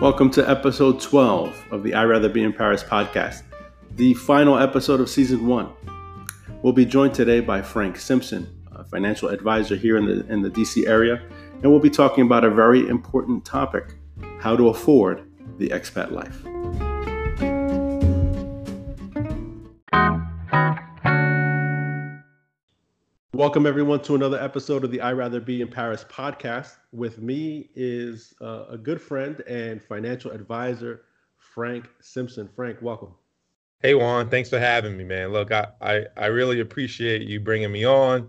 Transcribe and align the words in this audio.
Welcome 0.00 0.30
to 0.30 0.48
episode 0.48 0.98
12 0.98 1.66
of 1.72 1.82
the 1.82 1.92
I 1.92 2.04
Rather 2.04 2.30
Be 2.30 2.42
in 2.42 2.54
Paris 2.54 2.82
podcast, 2.82 3.42
the 3.96 4.14
final 4.14 4.58
episode 4.58 4.98
of 4.98 5.10
season 5.10 5.46
one. 5.46 5.74
We'll 6.62 6.72
be 6.72 6.86
joined 6.86 7.12
today 7.12 7.40
by 7.40 7.60
Frank 7.60 7.98
Simpson, 7.98 8.48
a 8.72 8.82
financial 8.82 9.28
advisor 9.28 9.76
here 9.76 9.98
in 9.98 10.06
the, 10.06 10.26
in 10.32 10.40
the 10.40 10.48
DC 10.48 10.88
area, 10.88 11.22
and 11.52 11.64
we'll 11.64 11.80
be 11.80 11.90
talking 11.90 12.24
about 12.24 12.44
a 12.44 12.50
very 12.50 12.88
important 12.88 13.44
topic 13.44 13.96
how 14.38 14.56
to 14.56 14.68
afford 14.68 15.22
the 15.58 15.68
expat 15.68 16.12
life. 16.12 16.89
Welcome, 23.40 23.64
everyone, 23.64 24.02
to 24.02 24.14
another 24.14 24.38
episode 24.38 24.84
of 24.84 24.90
the 24.90 25.00
I 25.00 25.14
Rather 25.14 25.40
Be 25.40 25.62
in 25.62 25.68
Paris 25.68 26.04
podcast. 26.10 26.76
With 26.92 27.22
me 27.22 27.70
is 27.74 28.34
uh, 28.42 28.66
a 28.68 28.76
good 28.76 29.00
friend 29.00 29.40
and 29.48 29.82
financial 29.82 30.30
advisor, 30.30 31.04
Frank 31.38 31.88
Simpson. 32.02 32.50
Frank, 32.54 32.82
welcome. 32.82 33.14
Hey, 33.80 33.94
Juan. 33.94 34.28
Thanks 34.28 34.50
for 34.50 34.58
having 34.58 34.94
me, 34.94 35.04
man. 35.04 35.32
Look, 35.32 35.52
I, 35.52 35.68
I, 35.80 36.04
I 36.18 36.26
really 36.26 36.60
appreciate 36.60 37.22
you 37.22 37.40
bringing 37.40 37.72
me 37.72 37.86
on. 37.86 38.28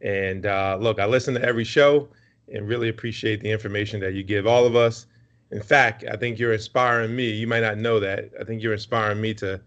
And 0.00 0.46
uh, 0.46 0.78
look, 0.80 0.98
I 0.98 1.04
listen 1.04 1.34
to 1.34 1.42
every 1.42 1.64
show 1.64 2.08
and 2.50 2.66
really 2.66 2.88
appreciate 2.88 3.42
the 3.42 3.50
information 3.50 4.00
that 4.00 4.14
you 4.14 4.22
give 4.22 4.46
all 4.46 4.64
of 4.64 4.74
us. 4.74 5.04
In 5.50 5.60
fact, 5.60 6.02
I 6.10 6.16
think 6.16 6.38
you're 6.38 6.54
inspiring 6.54 7.14
me. 7.14 7.28
You 7.28 7.46
might 7.46 7.60
not 7.60 7.76
know 7.76 8.00
that. 8.00 8.30
I 8.40 8.44
think 8.44 8.62
you're 8.62 8.72
inspiring 8.72 9.20
me 9.20 9.34
to 9.34 9.60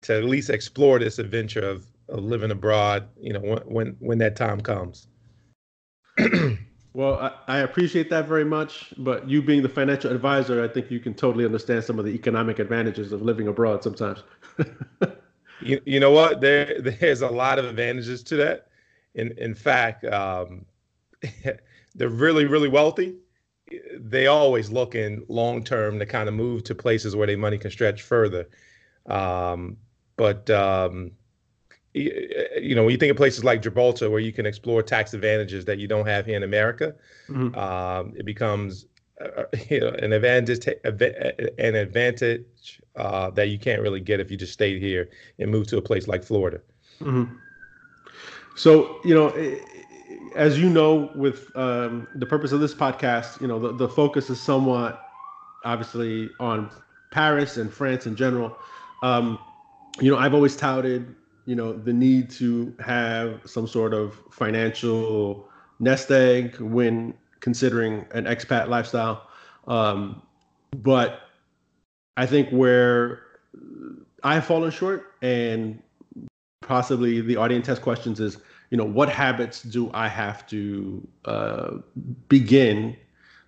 to 0.00 0.16
at 0.16 0.24
least 0.24 0.48
explore 0.48 0.98
this 0.98 1.18
adventure 1.18 1.60
of 1.60 1.89
of 2.10 2.24
living 2.24 2.50
abroad, 2.50 3.08
you 3.18 3.32
know, 3.32 3.40
when 3.40 3.58
when, 3.60 3.96
when 4.00 4.18
that 4.18 4.36
time 4.36 4.60
comes. 4.60 5.08
well, 6.92 7.14
I, 7.14 7.32
I, 7.46 7.58
appreciate 7.58 8.10
that 8.10 8.26
very 8.26 8.44
much. 8.44 8.92
But 8.98 9.28
you 9.28 9.42
being 9.42 9.62
the 9.62 9.68
financial 9.68 10.10
advisor, 10.10 10.62
I 10.62 10.68
think 10.68 10.90
you 10.90 11.00
can 11.00 11.14
totally 11.14 11.44
understand 11.44 11.84
some 11.84 11.98
of 11.98 12.04
the 12.04 12.10
economic 12.10 12.58
advantages 12.58 13.12
of 13.12 13.22
living 13.22 13.48
abroad 13.48 13.82
sometimes. 13.82 14.22
you, 15.62 15.80
you 15.84 16.00
know 16.00 16.10
what? 16.10 16.40
There 16.40 16.80
there's 16.80 17.22
a 17.22 17.28
lot 17.28 17.58
of 17.58 17.64
advantages 17.64 18.22
to 18.24 18.36
that. 18.36 18.68
In 19.14 19.32
in 19.38 19.54
fact, 19.54 20.04
um, 20.04 20.66
they're 21.94 22.08
really 22.08 22.46
really 22.46 22.68
wealthy. 22.68 23.16
They 23.96 24.26
always 24.26 24.68
look 24.70 24.96
in 24.96 25.24
long 25.28 25.62
term 25.62 25.98
to 26.00 26.06
kind 26.06 26.28
of 26.28 26.34
move 26.34 26.64
to 26.64 26.74
places 26.74 27.14
where 27.14 27.28
their 27.28 27.38
money 27.38 27.56
can 27.56 27.70
stretch 27.70 28.02
further. 28.02 28.48
Um, 29.06 29.76
but 30.16 30.50
um, 30.50 31.12
you 31.94 32.74
know, 32.74 32.84
when 32.84 32.92
you 32.92 32.98
think 32.98 33.10
of 33.10 33.16
places 33.16 33.42
like 33.42 33.62
Gibraltar 33.62 34.10
where 34.10 34.20
you 34.20 34.32
can 34.32 34.46
explore 34.46 34.82
tax 34.82 35.12
advantages 35.12 35.64
that 35.64 35.78
you 35.78 35.88
don't 35.88 36.06
have 36.06 36.26
here 36.26 36.36
in 36.36 36.42
America, 36.42 36.94
mm-hmm. 37.28 37.56
um, 37.58 38.12
it 38.16 38.24
becomes 38.24 38.86
uh, 39.20 39.44
you 39.68 39.80
know 39.80 39.88
an 39.88 40.12
advantage 40.12 40.66
an 41.58 41.74
advantage 41.74 42.80
uh, 42.96 43.30
that 43.30 43.48
you 43.48 43.58
can't 43.58 43.82
really 43.82 44.00
get 44.00 44.20
if 44.20 44.30
you 44.30 44.36
just 44.36 44.52
stayed 44.52 44.80
here 44.80 45.08
and 45.38 45.50
moved 45.50 45.68
to 45.70 45.78
a 45.78 45.82
place 45.82 46.06
like 46.06 46.22
Florida. 46.22 46.60
Mm-hmm. 47.00 47.34
So 48.56 49.00
you 49.04 49.14
know, 49.14 49.30
as 50.36 50.60
you 50.60 50.70
know, 50.70 51.10
with 51.16 51.50
um, 51.56 52.06
the 52.14 52.26
purpose 52.26 52.52
of 52.52 52.60
this 52.60 52.74
podcast, 52.74 53.40
you 53.40 53.48
know, 53.48 53.58
the, 53.58 53.72
the 53.72 53.88
focus 53.88 54.30
is 54.30 54.40
somewhat 54.40 55.02
obviously 55.64 56.30
on 56.38 56.70
Paris 57.10 57.56
and 57.56 57.72
France 57.72 58.06
in 58.06 58.14
general. 58.14 58.56
Um, 59.02 59.38
you 60.00 60.10
know, 60.10 60.18
I've 60.18 60.34
always 60.34 60.56
touted 60.56 61.14
you 61.50 61.56
know 61.56 61.72
the 61.72 61.92
need 61.92 62.30
to 62.30 62.72
have 62.78 63.40
some 63.44 63.66
sort 63.66 63.92
of 63.92 64.14
financial 64.30 65.48
nest 65.80 66.08
egg 66.12 66.60
when 66.60 67.12
considering 67.40 68.06
an 68.12 68.24
expat 68.24 68.68
lifestyle. 68.68 69.26
Um, 69.66 70.22
but 70.76 71.22
i 72.16 72.24
think 72.24 72.48
where 72.50 73.22
i've 74.22 74.44
fallen 74.44 74.70
short 74.70 75.14
and 75.22 75.82
possibly 76.62 77.20
the 77.20 77.36
audience 77.36 77.66
has 77.66 77.78
questions 77.78 78.20
is 78.20 78.38
you 78.70 78.76
know 78.76 78.84
what 78.84 79.08
habits 79.08 79.62
do 79.62 79.90
i 79.92 80.06
have 80.06 80.46
to 80.46 81.06
uh, 81.24 81.70
begin 82.28 82.96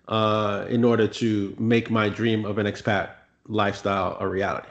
uh, 0.09 0.65
in 0.67 0.83
order 0.83 1.07
to 1.07 1.55
make 1.57 1.89
my 1.89 2.09
dream 2.09 2.43
of 2.45 2.57
an 2.57 2.65
expat 2.65 3.11
lifestyle 3.47 4.17
a 4.19 4.27
reality? 4.27 4.67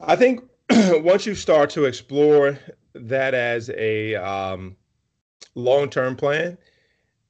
I 0.00 0.16
think 0.16 0.47
once 1.02 1.26
you 1.26 1.34
start 1.34 1.70
to 1.70 1.84
explore 1.84 2.58
that 2.94 3.34
as 3.34 3.70
a 3.70 4.14
um, 4.16 4.76
long-term 5.54 6.16
plan, 6.16 6.58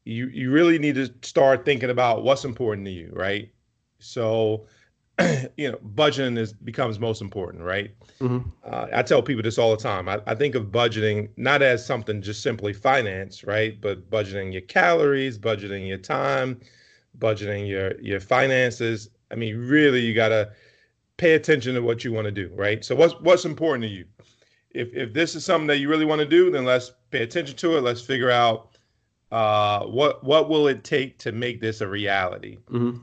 you 0.04 0.28
you 0.28 0.50
really 0.50 0.78
need 0.78 0.94
to 0.94 1.12
start 1.22 1.64
thinking 1.64 1.90
about 1.90 2.22
what's 2.22 2.44
important 2.44 2.86
to 2.86 2.90
you, 2.90 3.10
right? 3.12 3.50
So, 3.98 4.66
you 5.56 5.70
know, 5.70 5.78
budgeting 5.94 6.38
is 6.38 6.52
becomes 6.52 6.98
most 6.98 7.20
important, 7.20 7.62
right? 7.62 7.90
Mm-hmm. 8.20 8.48
Uh, 8.64 8.86
I 8.92 9.02
tell 9.02 9.22
people 9.22 9.42
this 9.42 9.58
all 9.58 9.70
the 9.70 9.82
time. 9.82 10.08
I, 10.08 10.20
I 10.26 10.34
think 10.34 10.54
of 10.54 10.66
budgeting 10.66 11.28
not 11.36 11.62
as 11.62 11.84
something 11.84 12.22
just 12.22 12.42
simply 12.42 12.72
finance, 12.72 13.44
right? 13.44 13.78
But 13.80 14.08
budgeting 14.10 14.52
your 14.52 14.62
calories, 14.62 15.38
budgeting 15.38 15.86
your 15.86 15.98
time, 15.98 16.60
budgeting 17.18 17.68
your 17.68 18.00
your 18.00 18.20
finances. 18.20 19.10
I 19.30 19.34
mean, 19.34 19.56
really, 19.56 20.00
you 20.00 20.14
gotta 20.14 20.52
pay 21.18 21.34
attention 21.34 21.74
to 21.74 21.82
what 21.82 22.04
you 22.04 22.12
want 22.12 22.24
to 22.24 22.32
do, 22.32 22.50
right? 22.54 22.82
So 22.82 22.94
what's 22.94 23.14
what's 23.20 23.44
important 23.44 23.82
to 23.82 23.88
you? 23.88 24.06
If 24.70 24.94
if 24.94 25.12
this 25.12 25.34
is 25.34 25.44
something 25.44 25.66
that 25.66 25.78
you 25.78 25.90
really 25.90 26.06
want 26.06 26.20
to 26.20 26.26
do, 26.26 26.50
then 26.50 26.64
let's 26.64 26.92
pay 27.10 27.22
attention 27.22 27.56
to 27.56 27.76
it. 27.76 27.82
Let's 27.82 28.00
figure 28.00 28.30
out 28.30 28.78
uh, 29.30 29.84
what 29.84 30.24
what 30.24 30.48
will 30.48 30.68
it 30.68 30.84
take 30.84 31.18
to 31.18 31.32
make 31.32 31.60
this 31.60 31.82
a 31.82 31.88
reality. 31.88 32.56
Mm-hmm. 32.70 32.98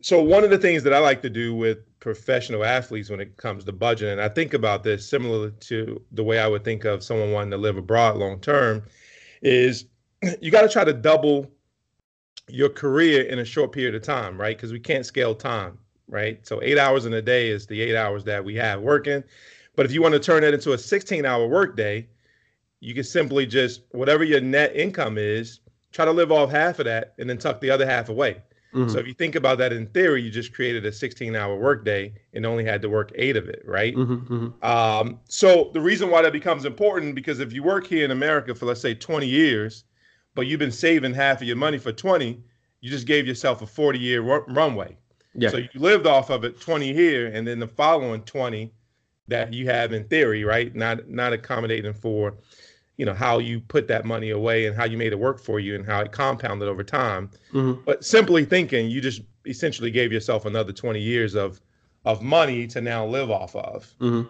So 0.00 0.22
one 0.22 0.44
of 0.44 0.50
the 0.50 0.58
things 0.58 0.82
that 0.82 0.92
I 0.92 0.98
like 0.98 1.22
to 1.22 1.30
do 1.30 1.54
with 1.54 1.78
professional 1.98 2.64
athletes 2.64 3.10
when 3.10 3.20
it 3.20 3.36
comes 3.36 3.64
to 3.64 3.72
budgeting, 3.72 4.12
and 4.12 4.20
I 4.20 4.28
think 4.28 4.54
about 4.54 4.84
this 4.84 5.08
similar 5.08 5.50
to 5.50 6.00
the 6.12 6.22
way 6.22 6.38
I 6.38 6.46
would 6.46 6.64
think 6.64 6.84
of 6.84 7.02
someone 7.02 7.32
wanting 7.32 7.50
to 7.52 7.56
live 7.56 7.76
abroad 7.76 8.16
long 8.16 8.40
term, 8.40 8.82
is 9.42 9.86
you 10.40 10.50
got 10.50 10.62
to 10.62 10.68
try 10.68 10.84
to 10.84 10.92
double 10.92 11.50
your 12.48 12.68
career 12.68 13.22
in 13.22 13.40
a 13.40 13.44
short 13.44 13.72
period 13.72 13.94
of 13.94 14.02
time, 14.02 14.40
right? 14.40 14.56
Because 14.56 14.72
we 14.72 14.80
can't 14.80 15.04
scale 15.04 15.34
time 15.34 15.78
right? 16.08 16.44
So 16.46 16.60
eight 16.62 16.78
hours 16.78 17.06
in 17.06 17.14
a 17.14 17.22
day 17.22 17.48
is 17.48 17.66
the 17.66 17.80
eight 17.80 17.96
hours 17.96 18.24
that 18.24 18.44
we 18.44 18.54
have 18.56 18.80
working. 18.80 19.22
But 19.76 19.86
if 19.86 19.92
you 19.92 20.02
want 20.02 20.14
to 20.14 20.20
turn 20.20 20.42
it 20.42 20.54
into 20.54 20.72
a 20.72 20.78
16 20.78 21.24
hour 21.24 21.46
workday, 21.46 22.08
you 22.80 22.94
can 22.94 23.04
simply 23.04 23.46
just 23.46 23.82
whatever 23.90 24.24
your 24.24 24.40
net 24.40 24.74
income 24.74 25.18
is, 25.18 25.60
try 25.92 26.04
to 26.04 26.12
live 26.12 26.32
off 26.32 26.50
half 26.50 26.78
of 26.78 26.84
that 26.86 27.14
and 27.18 27.28
then 27.28 27.38
tuck 27.38 27.60
the 27.60 27.70
other 27.70 27.86
half 27.86 28.08
away. 28.08 28.42
Mm-hmm. 28.74 28.90
So 28.90 28.98
if 28.98 29.06
you 29.06 29.14
think 29.14 29.34
about 29.34 29.58
that 29.58 29.72
in 29.72 29.86
theory, 29.86 30.22
you 30.22 30.30
just 30.30 30.52
created 30.52 30.84
a 30.84 30.92
16 30.92 31.34
hour 31.34 31.56
workday 31.56 32.12
and 32.34 32.44
only 32.44 32.64
had 32.64 32.82
to 32.82 32.88
work 32.88 33.12
eight 33.14 33.36
of 33.36 33.48
it, 33.48 33.62
right? 33.64 33.94
Mm-hmm, 33.94 34.34
mm-hmm. 34.34 34.64
Um, 34.64 35.20
so 35.28 35.70
the 35.72 35.80
reason 35.80 36.10
why 36.10 36.22
that 36.22 36.32
becomes 36.32 36.64
important 36.64 37.14
because 37.14 37.40
if 37.40 37.52
you 37.52 37.62
work 37.62 37.86
here 37.86 38.04
in 38.04 38.10
America 38.10 38.54
for 38.54 38.66
let's 38.66 38.80
say 38.80 38.94
20 38.94 39.26
years, 39.26 39.84
but 40.34 40.46
you've 40.46 40.58
been 40.58 40.70
saving 40.70 41.14
half 41.14 41.40
of 41.40 41.46
your 41.46 41.56
money 41.56 41.78
for 41.78 41.92
20, 41.92 42.42
you 42.80 42.90
just 42.90 43.06
gave 43.06 43.26
yourself 43.26 43.62
a 43.62 43.66
40 43.66 43.98
year 43.98 44.22
runway. 44.22 44.96
Yeah. 45.38 45.50
So 45.50 45.58
you 45.58 45.68
lived 45.74 46.06
off 46.06 46.30
of 46.30 46.44
it 46.44 46.60
20 46.60 46.92
here, 46.92 47.28
and 47.28 47.46
then 47.46 47.58
the 47.58 47.68
following 47.68 48.22
20 48.22 48.72
that 49.28 49.52
you 49.52 49.66
have 49.66 49.92
in 49.92 50.04
theory, 50.04 50.44
right? 50.44 50.74
Not 50.74 51.08
not 51.08 51.32
accommodating 51.32 51.92
for, 51.92 52.34
you 52.96 53.06
know, 53.06 53.14
how 53.14 53.38
you 53.38 53.60
put 53.60 53.86
that 53.88 54.04
money 54.04 54.30
away 54.30 54.66
and 54.66 54.76
how 54.76 54.84
you 54.84 54.96
made 54.96 55.12
it 55.12 55.18
work 55.18 55.38
for 55.38 55.60
you 55.60 55.74
and 55.76 55.86
how 55.86 56.00
it 56.00 56.12
compounded 56.12 56.68
over 56.68 56.82
time. 56.82 57.30
Mm-hmm. 57.52 57.82
But 57.84 58.04
simply 58.04 58.44
thinking, 58.44 58.90
you 58.90 59.00
just 59.00 59.22
essentially 59.46 59.90
gave 59.90 60.12
yourself 60.12 60.44
another 60.44 60.72
20 60.72 61.00
years 61.00 61.34
of 61.34 61.60
of 62.04 62.22
money 62.22 62.66
to 62.68 62.80
now 62.80 63.06
live 63.06 63.30
off 63.30 63.54
of. 63.54 63.94
Mm-hmm. 64.00 64.28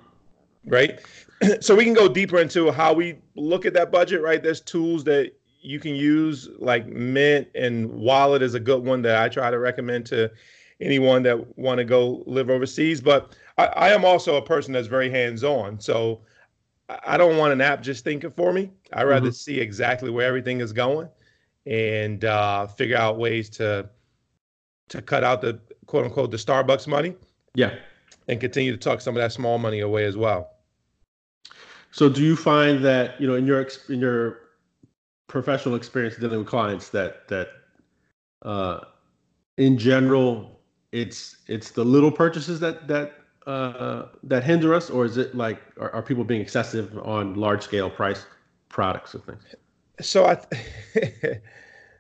Right. 0.67 1.01
so 1.61 1.75
we 1.75 1.85
can 1.85 1.95
go 1.95 2.09
deeper 2.09 2.39
into 2.39 2.71
how 2.71 2.93
we 2.93 3.19
look 3.35 3.65
at 3.65 3.73
that 3.75 3.91
budget, 3.91 4.21
right? 4.21 4.43
There's 4.43 4.61
tools 4.61 5.05
that 5.05 5.33
you 5.61 5.79
can 5.79 5.95
use 5.95 6.49
like 6.59 6.87
Mint 6.87 7.49
and 7.55 7.91
Wallet 7.91 8.43
is 8.43 8.55
a 8.55 8.61
good 8.61 8.85
one 8.85 9.03
that 9.03 9.23
I 9.23 9.29
try 9.29 9.51
to 9.51 9.59
recommend 9.59 10.07
to 10.07 10.31
anyone 10.81 11.23
that 11.25 11.59
want 11.59 11.79
to 11.79 11.85
go 11.85 12.23
live 12.27 12.51
overseas. 12.51 13.01
But 13.01 13.37
I, 13.57 13.67
I 13.67 13.89
am 13.91 14.05
also 14.05 14.37
a 14.37 14.43
person 14.43 14.73
that's 14.73 14.89
very 14.89 15.11
hands 15.11 15.45
on. 15.45 15.81
So 15.81 16.21
I 17.05 17.17
don't 17.17 17.37
want 17.37 17.53
an 17.53 17.61
app 17.61 17.83
just 17.83 18.05
thinking 18.05 18.31
for 18.31 18.53
me. 18.53 18.71
I 18.93 19.05
rather 19.05 19.29
mm-hmm. 19.29 19.35
see 19.35 19.61
exactly 19.61 20.11
where 20.11 20.27
everything 20.27 20.61
is 20.61 20.73
going 20.73 21.09
and 21.67 22.25
uh, 22.25 22.67
figure 22.67 22.97
out 22.97 23.19
ways 23.19 23.51
to 23.51 23.89
to 24.89 25.03
cut 25.03 25.23
out 25.23 25.43
the 25.43 25.61
quote 25.87 26.07
unquote 26.07 26.31
the 26.31 26.37
Starbucks 26.39 26.87
money. 26.87 27.15
Yeah. 27.55 27.75
And 28.29 28.41
continue 28.41 28.73
to 28.73 28.79
tuck 28.79 29.01
some 29.01 29.17
of 29.17 29.21
that 29.21 29.33
small 29.33 29.59
money 29.59 29.81
away 29.81 30.05
as 30.05 30.17
well. 30.17 30.51
So 31.91 32.09
do 32.09 32.23
you 32.23 32.37
find 32.37 32.85
that, 32.85 33.21
you 33.21 33.27
know, 33.27 33.35
in 33.35 33.47
your 33.47 33.67
in 33.89 34.01
your 34.01 34.41
professional 35.27 35.75
experience 35.75 36.17
dealing 36.17 36.39
with 36.39 36.49
clients 36.49 36.89
that 36.91 37.29
that 37.29 37.49
uh 38.43 38.81
in 39.59 39.77
general 39.77 40.58
it's 40.93 41.37
it's 41.47 41.71
the 41.71 41.85
little 41.85 42.11
purchases 42.11 42.61
that 42.61 42.89
that 42.89 43.15
uh, 43.47 44.07
that 44.23 44.45
hinder 44.45 44.75
us, 44.75 44.91
or 44.91 45.05
is 45.05 45.17
it 45.17 45.35
like 45.35 45.61
are, 45.79 45.91
are 45.91 46.03
people 46.03 46.25
being 46.25 46.41
excessive 46.41 46.99
on 46.99 47.35
large 47.35 47.63
scale 47.63 47.91
price 47.91 48.27
products 48.69 49.15
and 49.15 49.25
things? 49.25 49.43
So 50.01 50.27
I, 50.27 50.39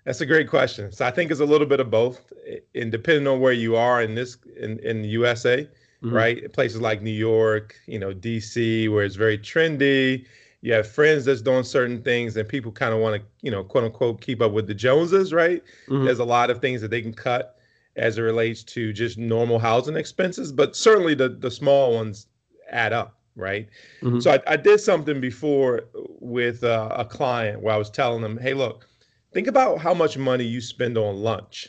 That's 0.08 0.22
a 0.22 0.26
great 0.26 0.48
question. 0.48 0.90
So 0.90 1.04
I 1.04 1.10
think 1.10 1.30
it's 1.30 1.40
a 1.40 1.44
little 1.44 1.66
bit 1.66 1.80
of 1.80 1.90
both, 1.90 2.32
and 2.74 2.90
depending 2.90 3.26
on 3.26 3.40
where 3.40 3.52
you 3.52 3.76
are 3.76 4.02
in 4.02 4.14
this 4.14 4.38
in 4.58 4.78
in 4.78 5.02
the 5.02 5.08
USA, 5.08 5.68
mm-hmm. 6.02 6.14
right? 6.14 6.50
Places 6.54 6.80
like 6.80 7.02
New 7.02 7.10
York, 7.10 7.76
you 7.86 7.98
know, 7.98 8.14
DC, 8.14 8.90
where 8.90 9.04
it's 9.04 9.16
very 9.16 9.36
trendy. 9.36 10.24
You 10.62 10.72
have 10.72 10.88
friends 10.88 11.26
that's 11.26 11.42
doing 11.42 11.62
certain 11.62 12.02
things, 12.02 12.38
and 12.38 12.48
people 12.48 12.72
kind 12.72 12.94
of 12.94 13.00
want 13.00 13.20
to, 13.20 13.28
you 13.42 13.50
know, 13.50 13.62
quote 13.62 13.84
unquote, 13.84 14.22
keep 14.22 14.40
up 14.40 14.52
with 14.52 14.66
the 14.66 14.72
Joneses, 14.72 15.34
right? 15.34 15.62
Mm-hmm. 15.88 16.06
There's 16.06 16.20
a 16.20 16.24
lot 16.24 16.48
of 16.48 16.62
things 16.62 16.80
that 16.80 16.90
they 16.90 17.02
can 17.02 17.12
cut 17.12 17.57
as 17.98 18.16
it 18.16 18.22
relates 18.22 18.62
to 18.62 18.92
just 18.92 19.18
normal 19.18 19.58
housing 19.58 19.96
expenses, 19.96 20.52
but 20.52 20.76
certainly 20.76 21.14
the 21.14 21.28
the 21.28 21.50
small 21.50 21.94
ones 21.94 22.26
add 22.70 22.92
up, 22.92 23.18
right? 23.36 23.68
Mm-hmm. 24.02 24.20
So 24.20 24.32
I, 24.32 24.40
I, 24.46 24.56
did 24.56 24.78
something 24.80 25.20
before 25.20 25.84
with 26.20 26.62
uh, 26.64 26.90
a 26.92 27.04
client 27.04 27.62
where 27.62 27.74
I 27.74 27.78
was 27.78 27.90
telling 27.90 28.22
them, 28.22 28.38
hey, 28.38 28.54
look 28.54 28.86
think 29.32 29.46
about 29.46 29.78
how 29.78 29.94
much 29.94 30.16
money 30.16 30.44
you 30.44 30.60
spend 30.60 30.96
on 30.96 31.16
lunch 31.16 31.68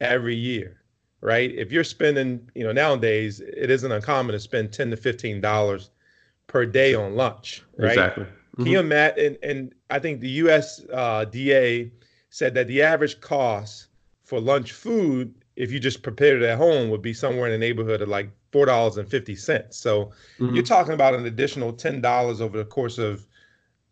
every 0.00 0.34
year, 0.34 0.82
right? 1.20 1.52
If 1.54 1.70
you're 1.72 1.84
spending, 1.84 2.50
you 2.54 2.64
know, 2.64 2.72
nowadays 2.72 3.40
it 3.40 3.70
isn't 3.70 3.90
uncommon 3.90 4.32
to 4.32 4.40
spend 4.40 4.72
ten 4.72 4.90
to 4.90 4.96
fifteen 4.96 5.40
dollars 5.40 5.90
per 6.46 6.64
day 6.66 6.94
on 6.94 7.16
lunch, 7.16 7.62
right? 7.78 7.90
Exactly. 7.90 8.24
Mm-hmm. 8.24 8.62
Can 8.62 8.72
you 8.72 8.80
imagine? 8.80 9.26
And, 9.26 9.38
and 9.42 9.74
I 9.90 9.98
think 9.98 10.20
the 10.20 10.30
U.S. 10.30 10.84
Uh, 10.92 11.24
DA 11.24 11.90
said 12.30 12.54
that 12.54 12.66
the 12.66 12.82
average 12.82 13.20
cost 13.20 13.88
for 14.34 14.40
lunch 14.40 14.72
food, 14.72 15.32
if 15.54 15.70
you 15.70 15.78
just 15.78 16.02
prepared 16.02 16.42
it 16.42 16.46
at 16.46 16.58
home, 16.58 16.90
would 16.90 17.02
be 17.02 17.14
somewhere 17.14 17.46
in 17.46 17.52
the 17.52 17.58
neighborhood 17.58 18.02
of 18.02 18.08
like 18.08 18.30
four 18.50 18.66
dollars 18.66 18.96
and 18.96 19.08
fifty 19.08 19.36
cents. 19.36 19.76
So 19.76 20.06
mm-hmm. 20.38 20.54
you're 20.54 20.64
talking 20.64 20.92
about 20.92 21.14
an 21.14 21.26
additional 21.26 21.72
ten 21.72 22.00
dollars 22.00 22.40
over 22.40 22.58
the 22.58 22.64
course 22.64 22.98
of 22.98 23.26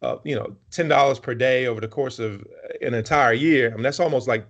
uh, 0.02 0.16
you 0.24 0.34
know, 0.34 0.56
ten 0.72 0.88
dollars 0.88 1.20
per 1.20 1.34
day 1.34 1.66
over 1.66 1.80
the 1.80 1.88
course 1.88 2.18
of 2.18 2.44
an 2.80 2.92
entire 2.92 3.32
year. 3.32 3.70
I 3.70 3.74
mean, 3.74 3.84
that's 3.84 4.00
almost 4.00 4.26
like 4.26 4.44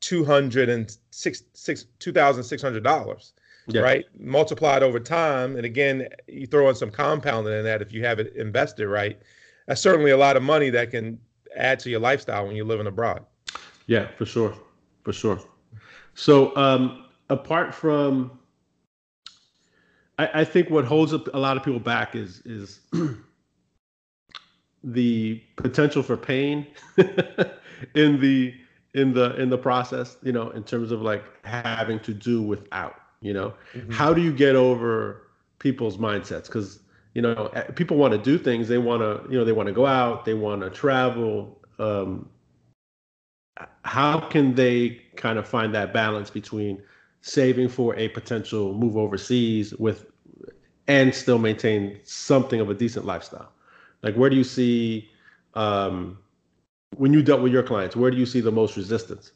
two 0.00 0.24
hundred 0.24 0.68
and 0.68 0.96
six 1.10 1.42
six 1.54 1.86
two 1.98 2.12
thousand 2.12 2.44
six 2.44 2.62
hundred 2.62 2.84
dollars, 2.84 3.32
yeah. 3.66 3.80
right? 3.80 4.04
Multiplied 4.18 4.84
over 4.84 5.00
time, 5.00 5.56
and 5.56 5.66
again, 5.66 6.08
you 6.28 6.46
throw 6.46 6.68
in 6.68 6.76
some 6.76 6.92
compounding 6.92 7.52
in 7.52 7.64
that 7.64 7.82
if 7.82 7.92
you 7.92 8.04
have 8.04 8.20
it 8.20 8.34
invested 8.36 8.86
right. 8.86 9.20
That's 9.66 9.80
certainly 9.80 10.12
a 10.12 10.16
lot 10.16 10.36
of 10.36 10.44
money 10.44 10.70
that 10.70 10.92
can 10.92 11.18
add 11.56 11.80
to 11.80 11.90
your 11.90 12.00
lifestyle 12.00 12.46
when 12.46 12.54
you're 12.54 12.64
living 12.64 12.86
abroad. 12.86 13.24
Yeah, 13.86 14.06
for 14.16 14.24
sure, 14.24 14.54
for 15.02 15.12
sure. 15.12 15.40
So, 16.14 16.54
um, 16.56 17.06
apart 17.30 17.74
from, 17.74 18.38
I, 20.18 20.40
I 20.40 20.44
think 20.44 20.70
what 20.70 20.84
holds 20.84 21.12
a 21.12 21.38
lot 21.38 21.56
of 21.56 21.62
people 21.62 21.80
back 21.80 22.14
is 22.14 22.42
is 22.44 22.80
the 24.84 25.42
potential 25.56 26.02
for 26.02 26.16
pain 26.16 26.66
in 27.94 28.20
the 28.20 28.54
in 28.94 29.14
the 29.14 29.34
in 29.40 29.48
the 29.48 29.56
process 29.56 30.18
you 30.22 30.32
know 30.32 30.50
in 30.50 30.62
terms 30.62 30.92
of 30.92 31.00
like 31.00 31.24
having 31.46 31.98
to 32.00 32.12
do 32.12 32.42
without 32.42 32.96
you 33.22 33.32
know? 33.32 33.54
Mm-hmm. 33.74 33.92
how 33.92 34.12
do 34.12 34.20
you 34.20 34.32
get 34.32 34.54
over 34.54 35.22
people's 35.62 35.96
mindsets? 35.96 36.46
Because 36.46 36.80
you 37.14 37.22
know 37.22 37.46
eh, 37.54 37.62
people 37.74 37.96
want 37.96 38.12
to 38.12 38.18
do 38.18 38.36
things. 38.36 38.68
They 38.68 38.78
want 38.78 39.00
to 39.00 39.30
you 39.30 39.38
know 39.38 39.44
they 39.44 39.52
want 39.52 39.68
to 39.68 39.72
go 39.72 39.86
out. 39.86 40.24
They 40.26 40.34
want 40.34 40.60
to 40.60 40.68
travel. 40.68 41.58
Um 41.78 42.28
how 43.84 44.18
can 44.18 44.54
they 44.54 45.02
kind 45.16 45.38
of 45.38 45.46
find 45.46 45.74
that 45.74 45.92
balance 45.92 46.30
between 46.30 46.82
saving 47.20 47.68
for 47.68 47.94
a 47.96 48.08
potential 48.08 48.74
move 48.74 48.96
overseas 48.96 49.74
with 49.74 50.06
and 50.88 51.14
still 51.14 51.38
maintain 51.38 52.00
something 52.02 52.60
of 52.60 52.68
a 52.68 52.74
decent 52.74 53.04
lifestyle 53.04 53.52
like, 54.02 54.16
where 54.16 54.28
do 54.28 54.36
you 54.36 54.44
see 54.44 55.10
um, 55.54 56.18
when 56.96 57.12
you 57.12 57.22
dealt 57.22 57.40
with 57.40 57.52
your 57.52 57.62
clients? 57.62 57.96
Where 57.96 58.10
do 58.10 58.16
you 58.16 58.26
see 58.26 58.40
the 58.40 58.52
most 58.52 58.76
resistance? 58.76 59.32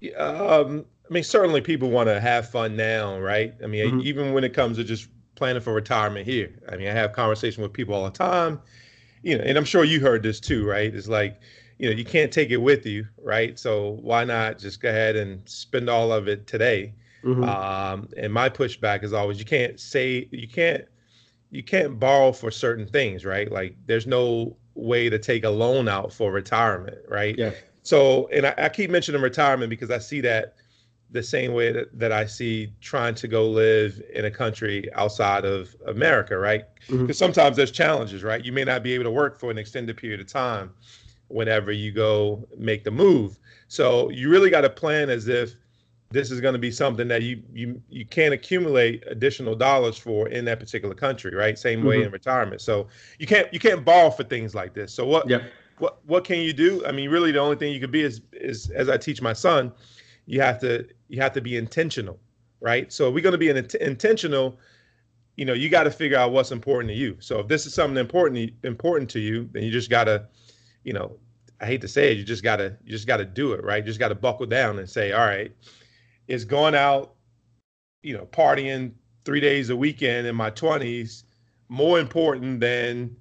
Yeah, 0.00 0.16
um, 0.16 0.84
I 1.08 1.12
mean, 1.12 1.22
certainly 1.22 1.60
people 1.60 1.90
want 1.90 2.08
to 2.08 2.20
have 2.20 2.48
fun 2.50 2.76
now, 2.76 3.18
right? 3.18 3.54
I 3.62 3.66
mean, 3.66 3.86
mm-hmm. 3.86 4.00
even 4.02 4.32
when 4.32 4.44
it 4.44 4.54
comes 4.54 4.76
to 4.78 4.84
just 4.84 5.08
planning 5.36 5.62
for 5.62 5.72
retirement 5.72 6.26
here. 6.26 6.52
I 6.68 6.76
mean, 6.76 6.88
I 6.88 6.92
have 6.92 7.12
conversation 7.12 7.62
with 7.62 7.72
people 7.72 7.94
all 7.94 8.04
the 8.04 8.10
time, 8.10 8.60
you 9.22 9.38
know, 9.38 9.44
and 9.44 9.56
I'm 9.56 9.64
sure 9.64 9.84
you 9.84 10.00
heard 10.00 10.22
this 10.22 10.40
too, 10.40 10.66
right? 10.66 10.92
It's 10.92 11.08
like, 11.08 11.40
you 11.82 11.90
know, 11.90 11.96
you 11.96 12.04
can't 12.04 12.32
take 12.32 12.50
it 12.50 12.58
with 12.58 12.86
you, 12.86 13.08
right? 13.20 13.58
So 13.58 13.98
why 14.02 14.22
not 14.22 14.56
just 14.56 14.80
go 14.80 14.88
ahead 14.88 15.16
and 15.16 15.46
spend 15.48 15.90
all 15.90 16.12
of 16.12 16.28
it 16.28 16.46
today? 16.46 16.94
Mm-hmm. 17.24 17.42
Um, 17.42 18.08
and 18.16 18.32
my 18.32 18.48
pushback 18.48 19.02
is 19.02 19.12
always, 19.12 19.40
you 19.40 19.44
can't 19.44 19.80
say, 19.80 20.28
you 20.30 20.46
can't 20.46 20.84
you 21.50 21.62
can't 21.62 21.98
borrow 21.98 22.30
for 22.30 22.52
certain 22.52 22.86
things, 22.86 23.24
right? 23.24 23.50
Like 23.50 23.74
there's 23.86 24.06
no 24.06 24.56
way 24.74 25.10
to 25.10 25.18
take 25.18 25.42
a 25.42 25.50
loan 25.50 25.88
out 25.88 26.12
for 26.12 26.30
retirement, 26.30 26.98
right? 27.08 27.36
Yeah. 27.36 27.50
So, 27.82 28.28
and 28.28 28.46
I, 28.46 28.54
I 28.56 28.68
keep 28.68 28.88
mentioning 28.88 29.20
retirement 29.20 29.68
because 29.68 29.90
I 29.90 29.98
see 29.98 30.20
that 30.20 30.54
the 31.10 31.22
same 31.22 31.52
way 31.52 31.72
that, 31.72 31.98
that 31.98 32.12
I 32.12 32.26
see 32.26 32.72
trying 32.80 33.16
to 33.16 33.28
go 33.28 33.50
live 33.50 34.00
in 34.14 34.24
a 34.24 34.30
country 34.30 34.88
outside 34.94 35.44
of 35.44 35.74
America, 35.86 36.38
right? 36.38 36.64
Because 36.86 36.96
mm-hmm. 36.96 37.12
sometimes 37.12 37.56
there's 37.56 37.72
challenges, 37.72 38.22
right? 38.22 38.42
You 38.42 38.52
may 38.52 38.64
not 38.64 38.84
be 38.84 38.94
able 38.94 39.04
to 39.04 39.10
work 39.10 39.38
for 39.38 39.50
an 39.50 39.58
extended 39.58 39.96
period 39.96 40.20
of 40.20 40.28
time 40.28 40.70
whenever 41.32 41.72
you 41.72 41.92
go 41.92 42.46
make 42.56 42.84
the 42.84 42.90
move. 42.90 43.38
So 43.68 44.10
you 44.10 44.28
really 44.28 44.50
got 44.50 44.62
to 44.62 44.70
plan 44.70 45.10
as 45.10 45.28
if 45.28 45.56
this 46.10 46.30
is 46.30 46.40
going 46.40 46.52
to 46.52 46.58
be 46.58 46.70
something 46.70 47.08
that 47.08 47.22
you 47.22 47.42
you 47.52 47.80
you 47.88 48.04
can't 48.04 48.34
accumulate 48.34 49.02
additional 49.06 49.54
dollars 49.54 49.96
for 49.96 50.28
in 50.28 50.44
that 50.44 50.60
particular 50.60 50.94
country, 50.94 51.34
right? 51.34 51.58
Same 51.58 51.80
mm-hmm. 51.80 51.88
way 51.88 52.02
in 52.02 52.10
retirement. 52.10 52.60
So 52.60 52.88
you 53.18 53.26
can't 53.26 53.52
you 53.52 53.58
can't 53.58 53.84
borrow 53.84 54.10
for 54.10 54.24
things 54.24 54.54
like 54.54 54.74
this. 54.74 54.92
So 54.92 55.06
what 55.06 55.28
yep. 55.28 55.42
what 55.78 55.98
what 56.06 56.24
can 56.24 56.40
you 56.40 56.52
do? 56.52 56.84
I 56.86 56.92
mean, 56.92 57.10
really, 57.10 57.32
the 57.32 57.38
only 57.38 57.56
thing 57.56 57.72
you 57.72 57.80
could 57.80 57.90
be 57.90 58.02
is 58.02 58.20
is 58.32 58.70
as 58.70 58.88
I 58.88 58.98
teach 58.98 59.22
my 59.22 59.32
son, 59.32 59.72
you 60.26 60.40
have 60.40 60.60
to 60.60 60.86
you 61.08 61.20
have 61.20 61.32
to 61.32 61.40
be 61.40 61.56
intentional, 61.56 62.18
right? 62.60 62.92
So 62.92 63.10
we're 63.10 63.22
going 63.22 63.32
to 63.32 63.38
be 63.38 63.50
an 63.50 63.66
intentional. 63.80 64.58
You 65.36 65.46
know, 65.46 65.54
you 65.54 65.70
got 65.70 65.84
to 65.84 65.90
figure 65.90 66.18
out 66.18 66.30
what's 66.32 66.52
important 66.52 66.90
to 66.90 66.94
you. 66.94 67.16
So 67.20 67.40
if 67.40 67.48
this 67.48 67.64
is 67.64 67.72
something 67.72 67.96
important 67.96 68.52
important 68.64 69.08
to 69.10 69.18
you, 69.18 69.48
then 69.52 69.62
you 69.62 69.70
just 69.70 69.88
got 69.88 70.04
to, 70.04 70.26
you 70.84 70.92
know, 70.92 71.16
I 71.60 71.66
hate 71.66 71.80
to 71.82 71.88
say 71.88 72.12
it, 72.12 72.18
you 72.18 72.24
just 72.24 72.42
gotta 72.42 72.76
you 72.84 72.90
just 72.90 73.06
gotta 73.06 73.24
do 73.24 73.52
it, 73.52 73.64
right? 73.64 73.82
You 73.82 73.86
just 73.86 74.00
gotta 74.00 74.14
buckle 74.14 74.46
down 74.46 74.78
and 74.78 74.88
say, 74.88 75.12
all 75.12 75.24
right, 75.24 75.52
is 76.26 76.44
going 76.44 76.74
out, 76.74 77.14
you 78.02 78.14
know, 78.14 78.26
partying 78.26 78.92
three 79.24 79.40
days 79.40 79.70
a 79.70 79.76
weekend 79.76 80.26
in 80.26 80.34
my 80.34 80.50
20s 80.50 81.24
more 81.68 81.98
important 81.98 82.60
than 82.60 83.16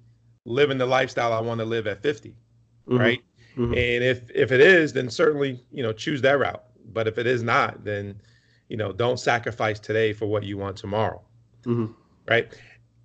living 0.46 0.78
the 0.78 0.86
lifestyle 0.86 1.34
I 1.34 1.40
want 1.40 1.60
to 1.60 1.66
live 1.66 1.88
at 1.88 2.02
50, 2.02 2.30
mm-hmm. 2.30 2.98
right? 2.98 3.20
Mm-hmm. 3.56 3.74
And 3.74 4.04
if 4.04 4.30
if 4.32 4.52
it 4.52 4.62
is, 4.62 4.94
then 4.94 5.10
certainly 5.10 5.64
you 5.72 5.84
know 5.84 5.94
choose 5.94 6.22
that 6.22 6.40
route. 6.40 6.64
But 6.94 7.08
if 7.08 7.18
it 7.18 7.28
is 7.28 7.44
not, 7.44 7.84
then 7.84 8.22
you 8.70 8.78
know 8.78 8.92
don't 8.92 9.20
sacrifice 9.20 9.80
today 9.80 10.14
for 10.14 10.26
what 10.26 10.44
you 10.44 10.58
want 10.58 10.78
tomorrow, 10.78 11.22
mm-hmm. 11.64 11.92
right? 12.28 12.52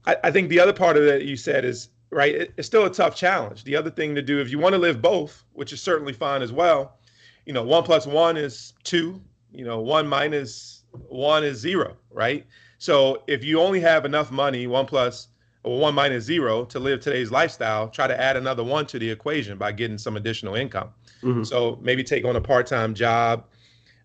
I, 0.07 0.17
I, 0.25 0.31
think 0.31 0.49
the 0.49 0.61
other 0.61 0.73
part 0.73 0.97
of 0.97 1.05
that 1.05 1.25
you 1.25 1.37
said 1.37 1.65
is 1.65 1.89
right. 2.11 2.35
It, 2.35 2.55
it's 2.57 2.67
still 2.67 2.85
a 2.85 2.91
tough 2.91 3.15
challenge. 3.17 3.65
The 3.65 3.77
other 3.77 3.91
thing 3.91 4.15
to 4.15 4.23
do 4.23 4.41
if 4.41 4.51
you 4.51 4.59
want 4.59 4.75
to 4.75 4.79
live 4.79 5.01
both, 5.01 5.45
which 5.53 5.73
is 5.73 5.81
certainly 5.81 6.13
fine 6.13 6.43
as 6.43 6.53
well, 6.53 6.99
you 7.45 7.53
know, 7.53 7.63
one 7.63 7.83
plus 7.83 8.07
one 8.07 8.37
is 8.37 8.73
two 8.85 9.21
you 9.57 9.65
know, 9.65 9.81
one 9.81 10.07
minus 10.07 10.85
one 11.09 11.43
is 11.43 11.59
zero, 11.59 11.97
right? 12.11 12.47
So 12.79 13.23
if 13.27 13.43
you 13.43 13.61
only 13.61 13.81
have 13.81 14.05
enough 14.05 14.31
money, 14.31 14.67
one 14.67 14.87
plus 14.87 15.29
or 15.63 15.81
one 15.81 15.95
minus 15.95 16.25
zero 16.25 16.65
to 16.67 16.79
live 16.79 17.01
today's 17.01 17.31
lifestyle, 17.31 17.89
try 17.89 18.07
to 18.07 18.21
add 18.21 18.37
another 18.37 18.63
one 18.63 18.87
to 18.87 18.99
the 18.99 19.11
equation 19.11 19.57
by 19.57 19.73
getting 19.73 19.99
some 19.99 20.17
additional 20.17 20.55
income. 20.55 20.91
Mm-hmm. 21.23 21.45
So 21.45 21.79
maybe 21.81 22.05
take 22.05 22.25
on 22.27 22.37
a 22.37 22.41
part-time 22.41 22.95
job, 22.95 23.45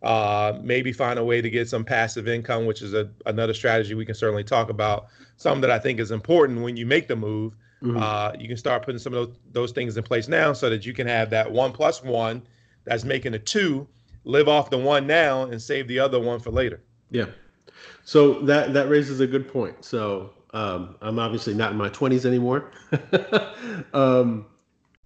uh, 0.02 0.58
maybe 0.64 0.94
find 0.94 1.20
a 1.20 1.24
way 1.24 1.42
to 1.42 1.50
get 1.50 1.68
some 1.68 1.84
passive 1.84 2.30
income, 2.30 2.66
which 2.66 2.82
is 2.82 2.94
a, 2.94 3.10
another 3.26 3.54
strategy 3.54 3.94
we 3.94 4.06
can 4.06 4.16
certainly 4.16 4.46
talk 4.46 4.70
about. 4.70 5.08
Some 5.36 5.60
that 5.62 5.70
I 5.70 5.80
think 5.80 6.00
is 6.00 6.12
important 6.12 6.62
when 6.62 6.78
you 6.78 6.86
make 6.86 7.08
the 7.10 7.16
move. 7.16 7.56
Mm-hmm. 7.82 7.98
Uh, 7.98 8.34
you 8.40 8.48
can 8.48 8.58
start 8.58 8.84
putting 8.84 9.00
some 9.00 9.14
of 9.14 9.28
those, 9.28 9.38
those 9.52 9.72
things 9.72 9.98
in 9.98 10.04
place 10.04 10.28
now 10.28 10.54
so 10.54 10.70
that 10.70 10.86
you 10.86 10.94
can 10.94 11.08
have 11.08 11.30
that 11.32 11.52
one 11.52 11.72
plus 11.72 12.04
one 12.04 12.44
that's 12.84 13.04
making 13.04 13.34
a 13.34 13.40
two 13.40 13.88
live 14.24 14.48
off 14.48 14.70
the 14.70 14.78
one 14.78 15.08
now 15.08 15.44
and 15.44 15.62
save 15.62 15.88
the 15.88 16.00
other 16.00 16.20
one 16.20 16.40
for 16.40 16.52
later. 16.52 16.82
Yeah. 17.10 17.26
So 18.04 18.40
that 18.42 18.74
that 18.74 18.90
raises 18.90 19.20
a 19.20 19.28
good 19.28 19.52
point. 19.52 19.84
So 19.84 20.32
um, 20.54 20.96
I'm 21.02 21.18
obviously 21.18 21.54
not 21.54 21.72
in 21.72 21.78
my 21.78 21.90
20s 21.90 22.26
anymore. 22.26 22.72
um, 23.94 24.46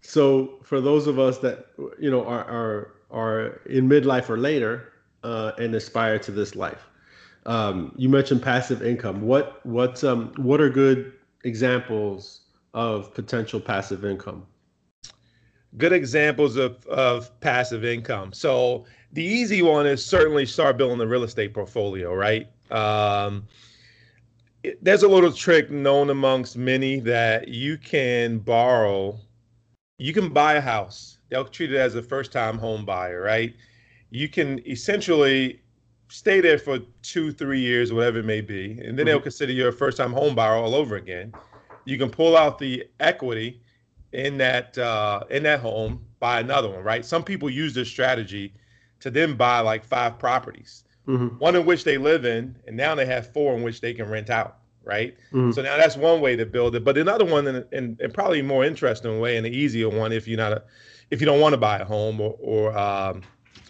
so 0.01 0.59
for 0.63 0.81
those 0.81 1.07
of 1.07 1.17
us 1.17 1.39
that 1.39 1.67
you 1.99 2.11
know 2.11 2.25
are 2.25 2.43
are 2.43 2.91
are 3.11 3.61
in 3.67 3.87
midlife 3.87 4.29
or 4.29 4.37
later 4.37 4.91
uh, 5.23 5.53
and 5.57 5.73
aspire 5.75 6.19
to 6.19 6.31
this 6.31 6.55
life, 6.55 6.87
um, 7.45 7.93
you 7.95 8.09
mentioned 8.09 8.41
passive 8.41 8.81
income. 8.81 9.21
What 9.21 9.65
what 9.65 10.03
um, 10.03 10.33
what 10.37 10.59
are 10.59 10.69
good 10.69 11.13
examples 11.43 12.41
of 12.75 13.11
potential 13.15 13.59
passive 13.59 14.05
income? 14.05 14.45
Good 15.77 15.93
examples 15.93 16.55
of 16.57 16.85
of 16.85 17.37
passive 17.39 17.83
income. 17.83 18.31
So 18.31 18.85
the 19.13 19.23
easy 19.23 19.63
one 19.63 19.87
is 19.87 20.05
certainly 20.05 20.45
start 20.45 20.77
building 20.77 20.99
the 20.99 21.07
real 21.07 21.23
estate 21.23 21.53
portfolio, 21.53 22.13
right? 22.13 22.47
Um, 22.69 23.47
it, 24.63 24.83
there's 24.83 25.03
a 25.03 25.07
little 25.07 25.31
trick 25.31 25.71
known 25.71 26.11
amongst 26.11 26.55
many 26.55 26.99
that 27.01 27.47
you 27.47 27.77
can 27.77 28.39
borrow 28.39 29.19
you 29.97 30.13
can 30.13 30.29
buy 30.29 30.55
a 30.55 30.61
house. 30.61 31.19
They'll 31.29 31.45
treat 31.45 31.71
it 31.71 31.77
as 31.77 31.95
a 31.95 32.03
first 32.03 32.31
time 32.31 32.57
home 32.57 32.85
buyer, 32.85 33.21
right? 33.21 33.55
You 34.09 34.27
can 34.27 34.65
essentially 34.67 35.61
stay 36.09 36.41
there 36.41 36.57
for 36.57 36.79
two, 37.01 37.31
three 37.31 37.59
years, 37.59 37.93
whatever 37.93 38.19
it 38.19 38.25
may 38.25 38.41
be, 38.41 38.71
and 38.71 38.79
then 38.79 38.95
mm-hmm. 38.95 39.05
they'll 39.05 39.21
consider 39.21 39.53
you 39.53 39.67
a 39.67 39.71
first 39.71 39.97
time 39.97 40.11
home 40.11 40.35
buyer 40.35 40.53
all 40.53 40.75
over 40.75 40.97
again. 40.97 41.33
You 41.85 41.97
can 41.97 42.09
pull 42.09 42.35
out 42.35 42.59
the 42.59 42.85
equity 42.99 43.61
in 44.11 44.37
that 44.37 44.77
uh, 44.77 45.23
in 45.29 45.43
that 45.43 45.59
home, 45.59 46.03
buy 46.19 46.39
another 46.39 46.69
one, 46.69 46.83
right? 46.83 47.05
Some 47.05 47.23
people 47.23 47.49
use 47.49 47.73
this 47.73 47.87
strategy 47.87 48.53
to 48.99 49.11
then 49.11 49.35
buy 49.35 49.59
like 49.59 49.83
five 49.83 50.17
properties, 50.17 50.83
mm-hmm. 51.07 51.27
one 51.37 51.55
in 51.55 51.65
which 51.65 51.83
they 51.83 51.97
live 51.97 52.25
in, 52.25 52.55
and 52.67 52.75
now 52.75 52.95
they 52.95 53.05
have 53.05 53.31
four 53.33 53.55
in 53.55 53.63
which 53.63 53.81
they 53.81 53.93
can 53.93 54.09
rent 54.09 54.29
out 54.29 54.59
right? 54.85 55.17
Mm-hmm. 55.33 55.51
So 55.51 55.63
now 55.63 55.77
that's 55.77 55.97
one 55.97 56.21
way 56.21 56.35
to 56.35 56.45
build 56.45 56.75
it. 56.75 56.83
But 56.83 56.97
another 56.97 57.25
one, 57.25 57.47
and, 57.47 57.65
and, 57.73 57.99
and, 57.99 58.13
probably 58.13 58.41
more 58.41 58.63
interesting 58.63 59.19
way 59.19 59.35
and 59.35 59.43
the 59.45 59.49
easier 59.49 59.89
one, 59.89 60.13
if 60.13 60.27
you're 60.27 60.37
not 60.37 60.53
a, 60.53 60.63
if 61.09 61.19
you 61.19 61.25
don't 61.25 61.41
want 61.41 61.53
to 61.53 61.57
buy 61.57 61.79
a 61.79 61.85
home 61.85 62.21
or 62.21 62.35
or 62.39 62.77
um, 62.77 63.21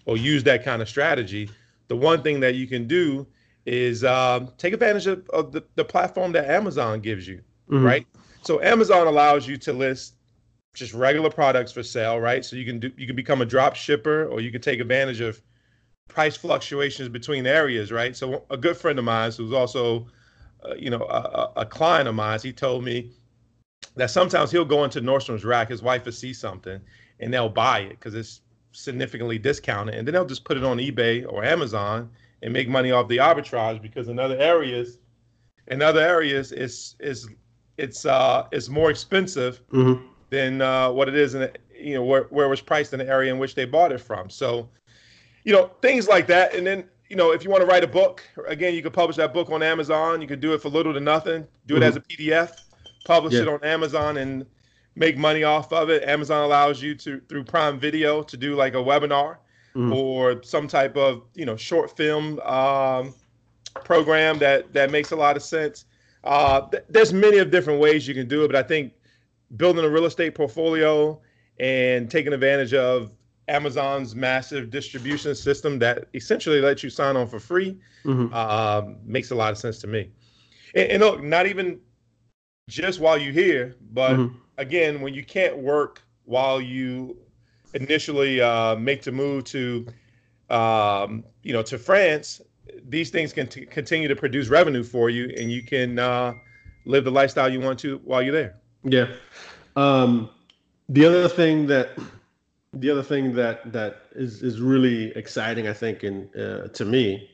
or 0.06 0.18
use 0.18 0.44
that 0.44 0.64
kind 0.64 0.82
of 0.82 0.90
strategy, 0.90 1.50
the 1.88 1.96
one 1.96 2.22
thing 2.22 2.40
that 2.42 2.56
you 2.56 2.68
can 2.68 2.88
do 2.88 3.26
is 3.66 4.04
um, 4.04 4.52
take 4.58 4.74
advantage 4.74 5.08
of, 5.08 5.28
of 5.30 5.52
the, 5.52 5.64
the 5.76 5.84
platform 5.84 6.32
that 6.34 6.46
Amazon 6.50 7.00
gives 7.00 7.28
you, 7.28 7.42
mm-hmm. 7.70 7.84
right? 7.84 8.08
So 8.42 8.62
Amazon 8.62 9.08
allows 9.08 9.48
you 9.48 9.58
to 9.58 9.74
list 9.74 10.16
just 10.74 10.94
regular 10.94 11.30
products 11.30 11.72
for 11.72 11.84
sale, 11.84 12.20
right? 12.20 12.44
So 12.44 12.56
you 12.56 12.66
can 12.66 12.80
do 12.80 12.92
you 12.98 13.08
can 13.08 13.16
become 13.16 13.42
a 13.42 13.46
drop 13.46 13.76
shipper 13.76 14.26
or 14.28 14.42
you 14.42 14.52
can 14.52 14.62
take 14.62 14.80
advantage 14.80 15.22
of 15.22 15.42
price 16.08 16.36
fluctuations 16.36 17.10
between 17.10 17.48
areas, 17.48 17.92
right? 17.92 18.16
So 18.16 18.46
a 18.50 18.58
good 18.58 18.78
friend 18.78 19.00
of 19.00 19.06
mine 19.06 19.32
who's 19.32 19.54
also 19.54 20.08
uh, 20.66 20.76
you 20.76 20.90
know, 20.90 21.04
a, 21.04 21.52
a, 21.58 21.66
client 21.66 22.08
of 22.08 22.16
mine, 22.16 22.40
he 22.42 22.52
told 22.52 22.84
me 22.84 23.12
that 23.96 24.10
sometimes 24.10 24.52
he'll 24.52 24.66
go 24.66 24.84
into 24.84 25.02
Nordstrom's 25.02 25.46
rack, 25.46 25.70
his 25.70 25.82
wife 25.82 26.06
will 26.06 26.12
see 26.12 26.34
something, 26.34 26.80
and 27.20 27.34
they'll 27.34 27.50
buy 27.50 27.80
it 27.80 27.90
because 27.92 28.16
it's 28.16 28.42
significantly 28.72 29.38
discounted, 29.38 29.96
and 29.96 30.08
then 30.08 30.14
they'll 30.14 30.26
just 30.26 30.46
put 30.46 30.58
it 30.58 30.64
on 30.64 30.78
eBay 30.78 31.26
or 31.32 31.44
Amazon 31.44 32.10
and 32.42 32.52
make 32.52 32.68
money 32.68 32.92
off 32.92 33.08
the 33.08 33.18
arbitrage 33.18 33.82
because 33.82 34.08
in 34.08 34.20
other 34.20 34.38
areas, 34.38 35.00
in 35.68 35.82
other 35.82 36.02
areas, 36.02 36.52
it's 36.52 36.96
it's 37.00 37.28
it's 37.78 38.06
uh 38.06 38.48
it's 38.52 38.70
more 38.70 38.90
expensive 38.90 39.62
mm-hmm. 39.70 40.06
than 40.30 40.62
uh, 40.62 40.90
what 40.92 41.08
it 41.08 41.16
is 41.16 41.36
in 41.36 41.50
you 41.78 41.96
know 41.96 42.04
where 42.04 42.24
where 42.24 42.46
it 42.46 42.50
was 42.50 42.62
priced 42.62 42.94
in 42.94 43.00
the 43.00 43.08
area 43.08 43.32
in 43.32 43.40
which 43.40 43.56
they 43.56 43.66
bought 43.66 43.92
it 43.92 44.00
from. 44.00 44.30
So, 44.30 44.70
you 45.44 45.54
know, 45.54 45.72
things 45.82 46.08
like 46.08 46.28
that, 46.28 46.56
and 46.56 46.66
then 46.66 46.86
you 47.10 47.16
know, 47.16 47.32
if 47.32 47.44
you 47.44 47.50
want 47.50 47.62
to 47.62 47.68
write 47.68 47.84
a 47.84 47.88
book, 47.88 48.24
again, 48.48 48.74
you 48.74 48.82
could 48.82 48.94
publish 48.94 49.16
that 49.18 49.34
book 49.34 49.52
on 49.52 49.62
Amazon. 49.62 50.22
You 50.22 50.28
could 50.28 50.40
do 50.40 50.54
it 50.54 50.62
for 50.62 50.70
little 50.70 50.94
to 50.94 51.00
nothing. 51.00 51.46
Do 51.68 51.76
it 51.76 51.80
mm-hmm. 51.80 51.88
as 51.90 51.96
a 51.96 52.02
PDF, 52.02 52.52
publish 53.06 53.34
yeah. 53.34 53.42
it 53.42 53.48
on 53.48 53.64
Amazon, 53.64 54.18
and 54.18 54.46
make 54.96 55.18
money 55.18 55.44
off 55.44 55.72
of 55.72 55.90
it. 55.90 56.04
Amazon 56.04 56.44
allows 56.44 56.82
you 56.82 56.96
to 56.96 57.22
through 57.30 57.44
Prime 57.44 57.80
Video 57.80 58.24
to 58.24 58.38
do 58.38 58.56
like 58.56 58.74
a 58.74 58.78
webinar 58.78 59.38
mm-hmm. 59.76 59.94
or 59.94 60.42
some 60.44 60.68
type 60.68 60.96
of 60.98 61.24
you 61.36 61.46
know 61.46 61.56
short 61.56 61.96
film 61.96 62.40
um, 62.40 63.14
program 63.84 64.40
that 64.40 64.74
that 64.74 64.90
makes 64.90 65.12
a 65.12 65.16
lot 65.16 65.36
of 65.36 65.44
sense. 65.44 65.86
Uh, 66.26 66.68
th- 66.70 66.84
there's 66.90 67.14
many 67.14 67.38
of 67.38 67.52
different 67.52 67.80
ways 67.80 68.08
you 68.08 68.14
can 68.14 68.28
do 68.28 68.44
it, 68.44 68.48
but 68.48 68.56
I 68.56 68.64
think 68.64 68.94
building 69.58 69.86
a 69.86 69.90
real 69.90 70.06
estate 70.06 70.36
portfolio 70.36 71.20
and 71.60 72.10
taking 72.10 72.34
advantage 72.34 72.74
of 72.74 73.12
Amazon's 73.48 74.16
massive 74.16 74.70
distribution 74.70 75.36
system 75.36 75.78
that 75.80 76.08
essentially 76.14 76.62
lets 76.62 76.84
you 76.84 76.90
sign 76.90 77.16
on 77.16 77.28
for 77.28 77.40
free 77.40 77.78
mm-hmm. 78.04 78.34
uh, 78.34 78.82
makes 79.04 79.32
a 79.32 79.36
lot 79.36 79.52
of 79.52 79.58
sense 79.58 79.78
to 79.80 79.88
me. 79.88 80.10
And, 80.74 80.92
and, 80.92 81.04
look, 81.04 81.24
not 81.24 81.46
even 81.46 81.80
just 82.68 83.00
while 83.00 83.18
you're 83.18 83.34
here, 83.34 83.76
but 83.94 84.14
mm-hmm. 84.14 84.36
again, 84.58 85.02
when 85.02 85.14
you 85.14 85.24
can't 85.24 85.58
work 85.58 86.02
while 86.26 86.60
you 86.60 87.16
initially 87.76 88.42
uh, 88.42 88.76
make 88.76 89.04
the 89.04 89.12
move 89.12 89.44
to, 89.44 89.86
um, 90.50 91.24
you 91.44 91.54
know, 91.54 91.62
to 91.62 91.78
France, 91.78 92.42
these 92.88 93.10
things 93.10 93.34
can 93.34 93.48
t- 93.48 93.66
continue 93.66 94.08
to 94.08 94.16
produce 94.16 94.50
revenue 94.50 94.84
for 94.84 95.10
you, 95.10 95.34
and 95.38 95.52
you 95.52 95.64
can 95.64 96.00
uh, 96.00 96.34
live 96.86 97.04
the 97.04 97.12
lifestyle 97.12 97.52
you 97.52 97.60
want 97.60 97.80
to 97.80 98.00
while 98.04 98.22
you're 98.22 98.34
there. 98.34 98.56
Yeah. 98.84 99.08
Um, 99.76 100.30
the 100.90 101.06
other 101.06 101.28
thing 101.28 101.68
that 101.68 101.98
the 102.74 102.90
other 102.90 103.04
thing 103.04 103.34
that 103.34 103.72
that 103.72 104.04
is 104.14 104.44
is 104.44 104.62
really 104.62 105.16
exciting, 105.18 105.68
I 105.68 105.74
think, 105.74 106.04
and 106.04 106.30
uh, 106.36 106.68
to 106.70 106.86
me, 106.86 107.30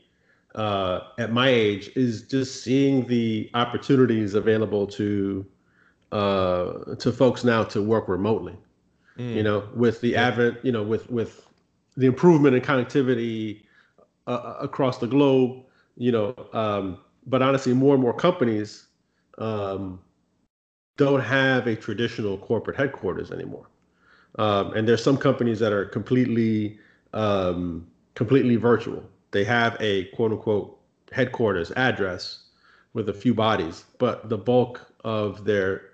uh, 0.55 1.01
at 1.17 1.31
my 1.31 1.49
age, 1.49 1.91
is 1.95 2.23
just 2.23 2.63
seeing 2.63 3.05
the 3.07 3.49
opportunities 3.53 4.35
available 4.35 4.87
to 4.87 5.45
uh, 6.11 6.95
to 6.95 7.11
folks 7.11 7.43
now 7.43 7.63
to 7.65 7.81
work 7.81 8.07
remotely. 8.07 8.55
Mm. 9.17 9.35
You 9.35 9.43
know, 9.43 9.67
with 9.75 10.01
the 10.01 10.09
yeah. 10.09 10.27
advent, 10.27 10.57
you 10.63 10.71
know, 10.71 10.83
with 10.83 11.09
with 11.09 11.45
the 11.97 12.05
improvement 12.05 12.55
in 12.55 12.61
connectivity 12.61 13.63
uh, 14.27 14.31
uh, 14.31 14.57
across 14.61 14.97
the 14.97 15.07
globe, 15.07 15.63
you 15.97 16.11
know, 16.11 16.35
um, 16.53 16.97
but 17.27 17.41
honestly, 17.41 17.73
more 17.73 17.93
and 17.93 18.03
more 18.03 18.13
companies 18.13 18.87
um, 19.37 19.99
don't 20.97 21.21
have 21.21 21.67
a 21.67 21.75
traditional 21.75 22.37
corporate 22.37 22.77
headquarters 22.77 23.31
anymore. 23.31 23.67
Um, 24.37 24.73
and 24.73 24.87
there's 24.87 25.03
some 25.03 25.17
companies 25.17 25.59
that 25.59 25.73
are 25.73 25.85
completely 25.85 26.79
um, 27.13 27.87
completely 28.15 28.55
virtual. 28.55 29.03
They 29.31 29.43
have 29.43 29.75
a 29.79 30.05
quote 30.15 30.31
unquote 30.31 30.79
headquarters 31.11 31.71
address 31.75 32.43
with 32.93 33.09
a 33.09 33.13
few 33.13 33.33
bodies, 33.33 33.85
but 33.97 34.29
the 34.29 34.37
bulk 34.37 34.93
of 35.03 35.45
their 35.45 35.89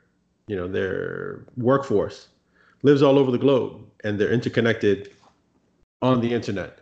you 0.48 0.55
know 0.55 0.67
their 0.67 1.46
workforce 1.57 2.27
lives 2.84 3.01
all 3.01 3.17
over 3.17 3.31
the 3.31 3.38
globe 3.38 3.81
and 4.03 4.19
they're 4.19 4.31
interconnected 4.31 5.13
on 6.01 6.22
the 6.22 6.34
internet. 6.34 6.79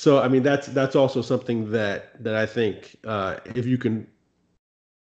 So 0.00 0.18
I 0.18 0.28
mean 0.28 0.42
that's 0.42 0.66
that's 0.68 0.96
also 0.96 1.20
something 1.20 1.70
that 1.72 2.24
that 2.24 2.34
I 2.34 2.46
think 2.46 2.96
uh, 3.04 3.36
if 3.54 3.66
you 3.66 3.76
can 3.76 4.06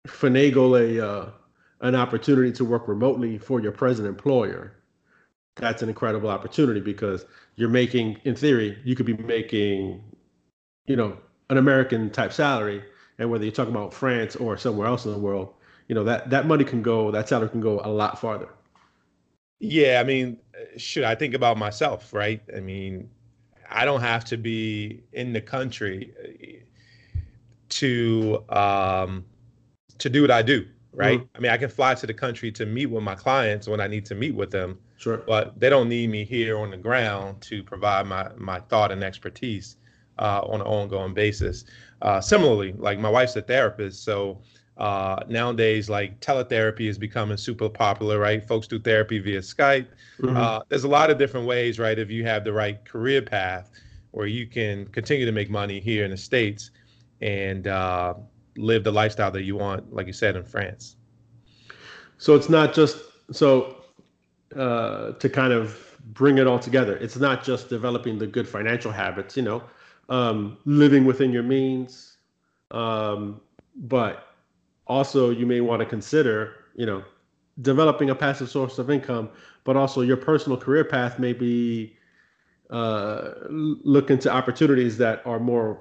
finagle 0.07 0.79
a 0.81 1.07
uh, 1.07 1.31
an 1.81 1.95
opportunity 1.95 2.53
to 2.53 2.65
work 2.65 2.89
remotely 2.89 3.39
for 3.39 3.61
your 3.61 3.73
present 3.73 4.09
employer, 4.09 4.73
that's 5.57 5.83
an 5.83 5.89
incredible 5.89 6.31
opportunity 6.31 6.81
because 6.81 7.27
you're 7.57 7.69
making, 7.71 8.21
in 8.25 8.35
theory, 8.37 8.79
you 8.85 8.97
could 8.97 9.07
be 9.07 9.17
making, 9.19 10.03
you 10.87 10.97
know, 10.97 11.19
an 11.51 11.59
American 11.59 12.11
type 12.11 12.33
salary, 12.33 12.85
and 13.19 13.31
whether 13.31 13.45
you're 13.45 13.53
talking 13.55 13.75
about 13.75 13.95
France 13.95 14.37
or 14.37 14.57
somewhere 14.59 14.89
else 14.89 15.07
in 15.07 15.13
the 15.13 15.19
world, 15.19 15.55
you 15.89 15.95
know 15.95 16.05
that 16.05 16.31
that 16.31 16.47
money 16.47 16.65
can 16.65 16.83
go, 16.83 17.11
that 17.13 17.29
salary 17.29 17.51
can 17.51 17.61
go 17.61 17.81
a 17.85 17.91
lot 17.91 18.21
farther. 18.21 18.51
Yeah, 19.61 20.01
I 20.01 20.05
mean, 20.05 20.39
should 20.77 21.05
I 21.05 21.15
think 21.15 21.35
about 21.35 21.59
myself, 21.59 22.13
right? 22.13 22.41
I 22.57 22.61
mean, 22.61 23.11
I 23.71 23.85
don't 23.85 24.01
have 24.01 24.25
to 24.27 24.37
be 24.37 25.03
in 25.13 25.33
the 25.33 25.41
country 25.41 26.65
to 27.71 28.45
um, 28.49 29.25
to 29.99 30.09
do 30.09 30.23
what 30.23 30.31
I 30.31 30.43
do, 30.43 30.67
right? 30.93 31.19
Mm-hmm. 31.19 31.37
I 31.37 31.41
mean, 31.41 31.53
I 31.53 31.57
can 31.57 31.69
fly 31.69 31.95
to 31.95 32.07
the 32.07 32.15
country 32.15 32.51
to 32.53 32.67
meet 32.67 32.87
with 32.87 33.03
my 33.03 33.15
clients 33.15 33.69
when 33.69 33.81
I 33.81 33.87
need 33.87 34.07
to 34.07 34.15
meet 34.15 34.35
with 34.35 34.51
them 34.51 34.79
Sure. 34.99 35.19
But 35.19 35.59
they 35.59 35.71
don't 35.71 35.89
need 35.89 36.11
me 36.11 36.25
here 36.25 36.59
on 36.59 36.73
the 36.73 36.77
ground 36.77 37.41
to 37.43 37.63
provide 37.63 38.07
my 38.07 38.29
my 38.37 38.59
thought 38.61 38.91
and 38.91 39.03
expertise 39.03 39.77
uh, 40.19 40.41
on 40.43 40.61
an 40.61 40.67
ongoing 40.67 41.15
basis. 41.15 41.65
Uh, 42.03 42.21
similarly, 42.21 42.75
like 42.77 42.99
my 42.99 43.09
wife's 43.09 43.37
a 43.37 43.43
therapist, 43.43 44.03
so 44.05 44.41
uh, 44.79 45.25
nowadays 45.29 45.91
like 45.91 46.21
teletherapy 46.21 46.89
is 46.89 46.99
becoming 46.99 47.37
super 47.37 47.69
popular, 47.69 48.19
right? 48.19 48.47
Folks 48.47 48.67
do 48.67 48.79
therapy 48.79 49.19
via 49.19 49.41
Skype. 49.41 49.89
Mm-hmm. 50.21 50.37
Uh, 50.37 50.61
there's 50.69 50.85
a 50.85 50.89
lot 50.89 51.11
of 51.11 51.19
different 51.19 51.47
ways, 51.47 51.79
right? 51.79 51.99
If 51.99 52.11
you 52.11 52.25
have 52.25 52.45
the 52.45 52.53
right 52.53 52.83
career 52.85 53.21
path, 53.21 53.71
where 54.13 54.27
you 54.27 54.47
can 54.47 54.87
continue 54.87 55.27
to 55.27 55.33
make 55.33 55.51
money 55.51 55.81
here 55.81 56.05
in 56.05 56.11
the 56.11 56.17
states 56.17 56.71
and 57.21 57.67
uh, 57.67 58.15
live 58.57 58.85
the 58.85 58.93
lifestyle 58.93 59.31
that 59.33 59.43
you 59.43 59.57
want, 59.57 59.93
like 59.93 60.07
you 60.07 60.13
said 60.13 60.37
in 60.37 60.45
France. 60.45 60.97
So 62.17 62.35
it's 62.35 62.49
not 62.49 62.73
just 62.73 62.99
so 63.33 63.85
uh, 64.57 65.13
to 65.13 65.29
kind 65.29 65.53
of 65.53 65.97
bring 66.15 66.39
it 66.39 66.47
all 66.47 66.59
together. 66.59 66.97
It's 66.97 67.17
not 67.17 67.45
just 67.45 67.69
developing 67.69 68.19
the 68.19 68.27
good 68.27 68.49
financial 68.49 68.91
habits, 68.91 69.37
you 69.37 69.43
know, 69.43 69.63
um, 70.09 70.57
living 70.65 71.05
within 71.05 71.33
your 71.33 71.43
means, 71.43 72.17
um, 72.71 73.41
but 73.77 74.28
also 74.89 75.31
you 75.31 75.47
may 75.47 75.61
want 75.61 75.81
to 75.81 75.87
consider, 75.87 76.55
you 76.75 76.87
know, 76.87 77.03
developing 77.63 78.11
a 78.11 78.15
passive 78.15 78.49
source 78.49 78.79
of 78.79 78.91
income, 78.91 79.29
but 79.65 79.77
also 79.77 80.01
your 80.01 80.17
personal 80.17 80.57
career 80.57 80.85
path 80.85 81.19
may 81.19 81.33
be 81.33 81.97
uh, 82.71 83.31
look 83.51 84.11
into 84.11 84.33
opportunities 84.33 84.99
that 84.99 85.23
are 85.27 85.41
more 85.41 85.81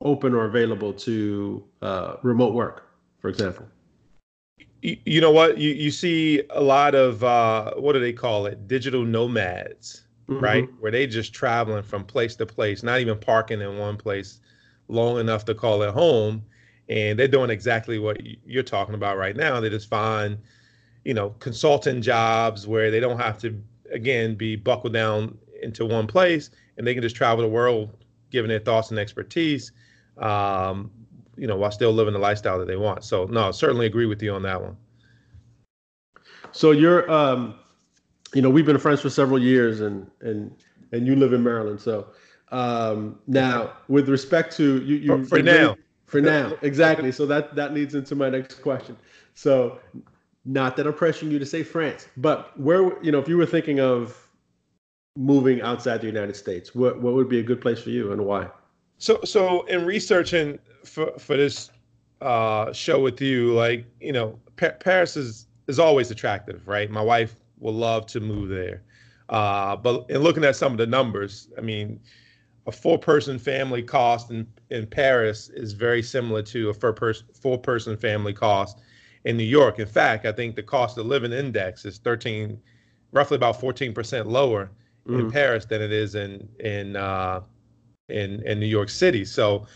open 0.00 0.34
or 0.34 0.46
available 0.46 0.92
to 0.92 1.62
uh, 1.82 2.16
remote 2.22 2.54
work, 2.54 2.88
for 3.18 3.28
example. 3.28 3.66
You, 4.82 5.20
know 5.20 5.30
what? 5.30 5.58
You, 5.58 5.70
you 5.70 5.90
see 5.90 6.42
a 6.50 6.62
lot 6.62 6.94
of 6.94 7.22
uh, 7.22 7.74
what 7.74 7.92
do 7.92 8.00
they 8.00 8.14
call 8.14 8.46
it? 8.46 8.66
Digital 8.66 9.04
nomads 9.04 10.04
mm-hmm. 10.30 10.44
right? 10.44 10.68
Where 10.78 10.92
they 10.92 11.06
just 11.06 11.32
traveling 11.34 11.82
from 11.82 12.04
place 12.04 12.36
to 12.36 12.46
place 12.46 12.82
not 12.82 13.00
even 13.00 13.18
parking 13.18 13.60
in 13.60 13.78
one 13.78 13.96
place 13.96 14.40
long 14.88 15.18
enough 15.18 15.44
to 15.46 15.54
call 15.54 15.82
it 15.82 15.92
home 15.92 16.42
and 16.90 17.16
they're 17.16 17.28
doing 17.28 17.50
exactly 17.50 18.00
what 18.00 18.20
you're 18.44 18.64
talking 18.64 18.96
about 18.96 19.16
right 19.16 19.36
now. 19.36 19.60
They 19.60 19.70
just 19.70 19.88
find 19.88 20.36
you 21.04 21.14
know 21.14 21.30
consultant 21.38 22.04
jobs 22.04 22.66
where 22.66 22.90
they 22.90 23.00
don't 23.00 23.18
have 23.18 23.38
to 23.38 23.58
again 23.90 24.34
be 24.34 24.56
buckled 24.56 24.92
down 24.92 25.38
into 25.62 25.86
one 25.86 26.06
place 26.06 26.50
and 26.76 26.86
they 26.86 26.92
can 26.92 27.02
just 27.02 27.16
travel 27.16 27.42
the 27.42 27.48
world 27.48 27.90
giving 28.30 28.48
their 28.48 28.58
thoughts 28.58 28.90
and 28.90 28.98
expertise 28.98 29.72
um, 30.18 30.90
you 31.36 31.46
know 31.46 31.56
while 31.56 31.70
still 31.70 31.92
living 31.92 32.12
the 32.12 32.18
lifestyle 32.18 32.58
that 32.58 32.66
they 32.66 32.76
want. 32.76 33.04
So 33.04 33.24
no 33.26 33.52
certainly 33.52 33.86
agree 33.86 34.06
with 34.06 34.22
you 34.22 34.34
on 34.34 34.42
that 34.42 34.60
one. 34.60 34.76
So 36.50 36.72
you're 36.72 37.10
um, 37.10 37.54
you 38.34 38.42
know 38.42 38.50
we've 38.50 38.66
been 38.66 38.78
friends 38.78 39.00
for 39.00 39.10
several 39.10 39.38
years 39.38 39.80
and 39.80 40.10
and 40.20 40.54
and 40.90 41.06
you 41.06 41.14
live 41.14 41.32
in 41.32 41.44
maryland. 41.44 41.80
So 41.80 42.08
um, 42.50 43.20
now 43.28 43.74
with 43.86 44.08
respect 44.08 44.56
to 44.56 44.82
you, 44.82 44.96
you 44.96 45.24
for, 45.24 45.36
for 45.36 45.42
now 45.42 45.76
for 46.10 46.20
now 46.20 46.52
exactly 46.62 47.12
so 47.12 47.24
that 47.24 47.54
that 47.54 47.72
leads 47.72 47.94
into 47.94 48.14
my 48.14 48.28
next 48.28 48.60
question 48.62 48.96
so 49.34 49.78
not 50.44 50.76
that 50.76 50.86
I'm 50.86 50.92
pressuring 50.92 51.30
you 51.30 51.38
to 51.38 51.46
say 51.46 51.62
France, 51.62 52.08
but 52.16 52.58
where 52.58 53.02
you 53.02 53.12
know 53.12 53.18
if 53.18 53.28
you 53.28 53.36
were 53.36 53.46
thinking 53.46 53.80
of 53.80 54.16
moving 55.16 55.60
outside 55.60 56.00
the 56.00 56.06
United 56.06 56.36
States, 56.36 56.74
what 56.74 57.00
what 57.00 57.14
would 57.14 57.28
be 57.28 57.38
a 57.40 57.42
good 57.42 57.60
place 57.60 57.80
for 57.80 57.90
you 57.90 58.12
and 58.12 58.24
why? 58.24 58.48
So 58.98 59.20
so 59.24 59.62
in 59.66 59.84
researching 59.84 60.58
for 60.84 61.12
for 61.18 61.36
this 61.36 61.70
uh, 62.20 62.72
show 62.72 63.00
with 63.00 63.20
you, 63.20 63.54
like 63.54 63.84
you 64.00 64.12
know, 64.12 64.38
pa- 64.56 64.76
Paris 64.80 65.16
is 65.16 65.46
is 65.66 65.78
always 65.78 66.10
attractive, 66.10 66.66
right? 66.66 66.90
My 66.90 67.02
wife 67.02 67.36
will 67.58 67.74
love 67.74 68.06
to 68.06 68.20
move 68.20 68.48
there, 68.48 68.82
uh, 69.28 69.76
but 69.76 70.08
in 70.08 70.22
looking 70.22 70.44
at 70.44 70.56
some 70.56 70.72
of 70.72 70.78
the 70.78 70.86
numbers, 70.86 71.48
I 71.58 71.60
mean, 71.60 72.00
a 72.70 72.72
four 72.72 72.98
person 72.98 73.36
family 73.36 73.82
cost 73.82 74.30
in 74.30 74.46
in 74.70 74.86
Paris 74.86 75.48
is 75.48 75.72
very 75.72 76.02
similar 76.02 76.40
to 76.40 76.70
a 76.70 76.74
four 76.74 76.92
person 76.92 77.26
four 77.34 77.58
person 77.58 77.96
family 77.96 78.32
cost 78.32 78.78
in 79.24 79.36
New 79.36 79.50
York. 79.58 79.80
In 79.80 79.88
fact, 79.88 80.24
I 80.24 80.30
think 80.30 80.54
the 80.54 80.62
cost 80.62 80.96
of 80.96 81.06
living 81.06 81.32
index 81.32 81.84
is 81.84 81.98
13, 81.98 82.56
roughly 83.10 83.34
about 83.34 83.60
14% 83.60 84.26
lower 84.26 84.70
mm. 85.04 85.18
in 85.18 85.30
Paris 85.32 85.64
than 85.64 85.82
it 85.82 85.90
is 85.90 86.14
in 86.14 86.48
in 86.60 86.94
uh, 86.94 87.40
in 88.08 88.40
in 88.46 88.60
New 88.60 88.72
York 88.78 88.88
City. 88.88 89.24
So, 89.24 89.66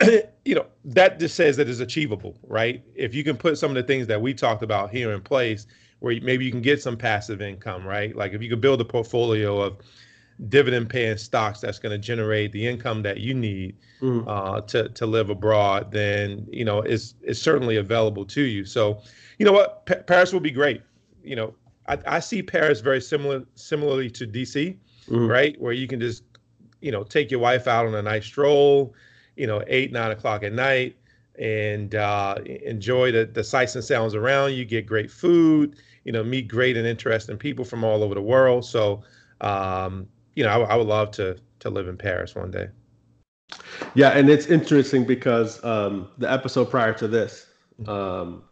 you 0.46 0.54
know, 0.54 0.66
that 0.86 1.18
just 1.18 1.36
says 1.36 1.58
that 1.58 1.68
it's 1.68 1.80
achievable, 1.80 2.38
right? 2.46 2.82
If 2.94 3.14
you 3.14 3.24
can 3.24 3.36
put 3.36 3.58
some 3.58 3.70
of 3.70 3.76
the 3.76 3.82
things 3.82 4.06
that 4.06 4.22
we 4.22 4.32
talked 4.32 4.62
about 4.62 4.90
here 4.90 5.12
in 5.12 5.20
place, 5.20 5.66
where 5.98 6.18
maybe 6.22 6.46
you 6.46 6.50
can 6.50 6.62
get 6.62 6.80
some 6.80 6.96
passive 6.96 7.42
income, 7.42 7.86
right? 7.86 8.16
Like 8.16 8.32
if 8.32 8.42
you 8.42 8.48
could 8.48 8.62
build 8.62 8.80
a 8.80 8.86
portfolio 8.86 9.60
of 9.60 9.76
dividend 10.46 10.88
paying 10.88 11.16
stocks 11.16 11.60
that's 11.60 11.78
going 11.78 11.90
to 11.90 11.98
generate 11.98 12.52
the 12.52 12.66
income 12.66 13.02
that 13.02 13.18
you 13.18 13.34
need 13.34 13.76
mm. 14.00 14.24
uh, 14.26 14.60
to 14.62 14.88
to 14.90 15.06
live 15.06 15.30
abroad, 15.30 15.90
then 15.90 16.46
you 16.50 16.64
know 16.64 16.82
is 16.82 17.14
is 17.22 17.40
certainly 17.40 17.76
available 17.76 18.24
to 18.24 18.42
you. 18.42 18.64
So, 18.64 19.00
you 19.38 19.46
know 19.46 19.52
what, 19.52 19.84
pa- 19.86 20.02
Paris 20.06 20.32
will 20.32 20.40
be 20.40 20.50
great. 20.50 20.82
You 21.24 21.36
know, 21.36 21.54
I, 21.88 21.98
I 22.06 22.20
see 22.20 22.42
Paris 22.42 22.80
very 22.80 23.00
similar 23.00 23.44
similarly 23.56 24.10
to 24.10 24.26
DC, 24.26 24.76
mm. 25.08 25.28
right, 25.28 25.60
where 25.60 25.72
you 25.72 25.88
can 25.88 26.00
just 26.00 26.22
you 26.80 26.92
know 26.92 27.02
take 27.02 27.30
your 27.30 27.40
wife 27.40 27.66
out 27.66 27.86
on 27.86 27.94
a 27.94 28.02
nice 28.02 28.26
stroll, 28.26 28.94
you 29.36 29.46
know, 29.46 29.62
eight 29.66 29.92
nine 29.92 30.10
o'clock 30.10 30.42
at 30.42 30.52
night. 30.52 30.94
And 31.40 31.94
uh, 31.94 32.34
enjoy 32.64 33.12
the, 33.12 33.24
the 33.24 33.44
sights 33.44 33.76
and 33.76 33.84
sounds 33.84 34.16
around 34.16 34.54
you. 34.54 34.64
Get 34.64 34.86
great 34.86 35.08
food, 35.08 35.76
you 36.02 36.10
know, 36.10 36.24
meet 36.24 36.48
great 36.48 36.76
and 36.76 36.84
interesting 36.84 37.36
people 37.36 37.64
from 37.64 37.84
all 37.84 38.02
over 38.02 38.12
the 38.12 38.20
world. 38.20 38.64
So, 38.64 39.04
um, 39.40 40.08
you 40.38 40.44
know, 40.44 40.50
I, 40.50 40.74
I 40.74 40.76
would 40.76 40.86
love 40.86 41.10
to 41.12 41.36
to 41.58 41.68
live 41.68 41.88
in 41.88 41.96
Paris 41.96 42.36
one 42.36 42.52
day. 42.52 42.68
Yeah, 43.94 44.10
and 44.10 44.30
it's 44.30 44.46
interesting 44.46 45.04
because 45.04 45.62
um, 45.64 46.08
the 46.18 46.30
episode 46.30 46.70
prior 46.70 46.92
to 46.94 47.08
this, 47.08 47.46
um, 47.88 48.44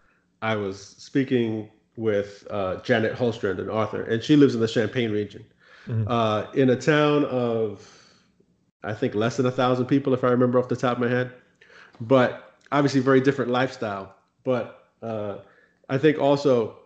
I 0.43 0.57
was 0.57 0.81
speaking 0.99 1.71
with 1.97 2.45
uh, 2.51 2.77
Janet 2.83 3.15
Hulstrand, 3.15 3.61
an 3.61 3.71
author, 3.71 4.03
and 4.03 4.21
she 4.21 4.35
lives 4.35 4.57
in 4.57 4.61
the 4.61 4.67
Champagne 4.67 5.13
region, 5.13 5.45
mm-hmm. 5.87 6.11
uh, 6.11 6.51
in 6.55 6.71
a 6.71 6.77
town 6.77 7.25
of, 7.27 7.89
I 8.83 8.93
think, 8.93 9.15
less 9.15 9.37
than 9.37 9.47
a 9.47 9.53
thousand 9.53 9.87
people, 9.87 10.13
if 10.13 10.25
I 10.25 10.29
remember 10.29 10.59
off 10.59 10.69
the 10.69 10.75
top 10.75 10.97
of 10.97 11.03
my 11.05 11.09
head. 11.09 11.33
But 12.01 12.57
obviously, 12.73 13.01
very 13.01 13.21
different 13.21 13.53
lifestyle. 13.53 14.13
But 14.43 14.89
uh, 15.03 15.37
I 15.89 15.99
think 15.99 16.19
also 16.19 16.79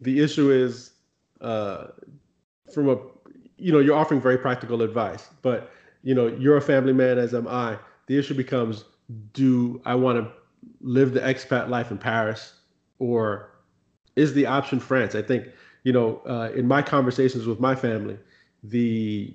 the 0.00 0.20
issue 0.20 0.50
is 0.50 0.94
uh, 1.40 1.88
from 2.74 2.88
a 2.88 2.96
you 3.58 3.72
know, 3.72 3.78
you're 3.78 3.96
offering 3.96 4.20
very 4.20 4.38
practical 4.38 4.82
advice, 4.82 5.28
but 5.42 5.70
you 6.02 6.14
know, 6.14 6.28
you're 6.28 6.56
a 6.56 6.62
family 6.62 6.92
man, 6.92 7.18
as 7.18 7.34
am 7.34 7.48
I. 7.48 7.76
The 8.06 8.18
issue 8.18 8.34
becomes, 8.34 8.84
do 9.32 9.80
I 9.84 9.94
want 9.94 10.18
to 10.18 10.32
live 10.80 11.12
the 11.12 11.20
expat 11.20 11.68
life 11.68 11.90
in 11.90 11.98
Paris, 11.98 12.54
or 12.98 13.50
is 14.16 14.32
the 14.32 14.46
option 14.46 14.80
France? 14.80 15.14
I 15.14 15.22
think, 15.22 15.48
you 15.84 15.92
know, 15.92 16.22
uh, 16.26 16.50
in 16.54 16.66
my 16.66 16.82
conversations 16.82 17.46
with 17.46 17.60
my 17.60 17.74
family, 17.74 18.18
the 18.62 19.34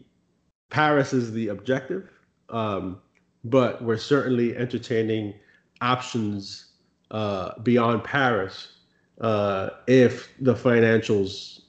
Paris 0.70 1.14
is 1.14 1.32
the 1.32 1.50
objective, 1.50 2.10
um, 2.50 3.00
but 3.44 3.84
we're 3.84 3.98
certainly 3.98 4.56
entertaining 4.56 5.34
options 5.82 6.72
uh, 7.12 7.60
beyond 7.60 8.04
Paris 8.04 8.74
uh, 9.22 9.70
if 9.88 10.30
the 10.40 10.54
financials, 10.54 11.62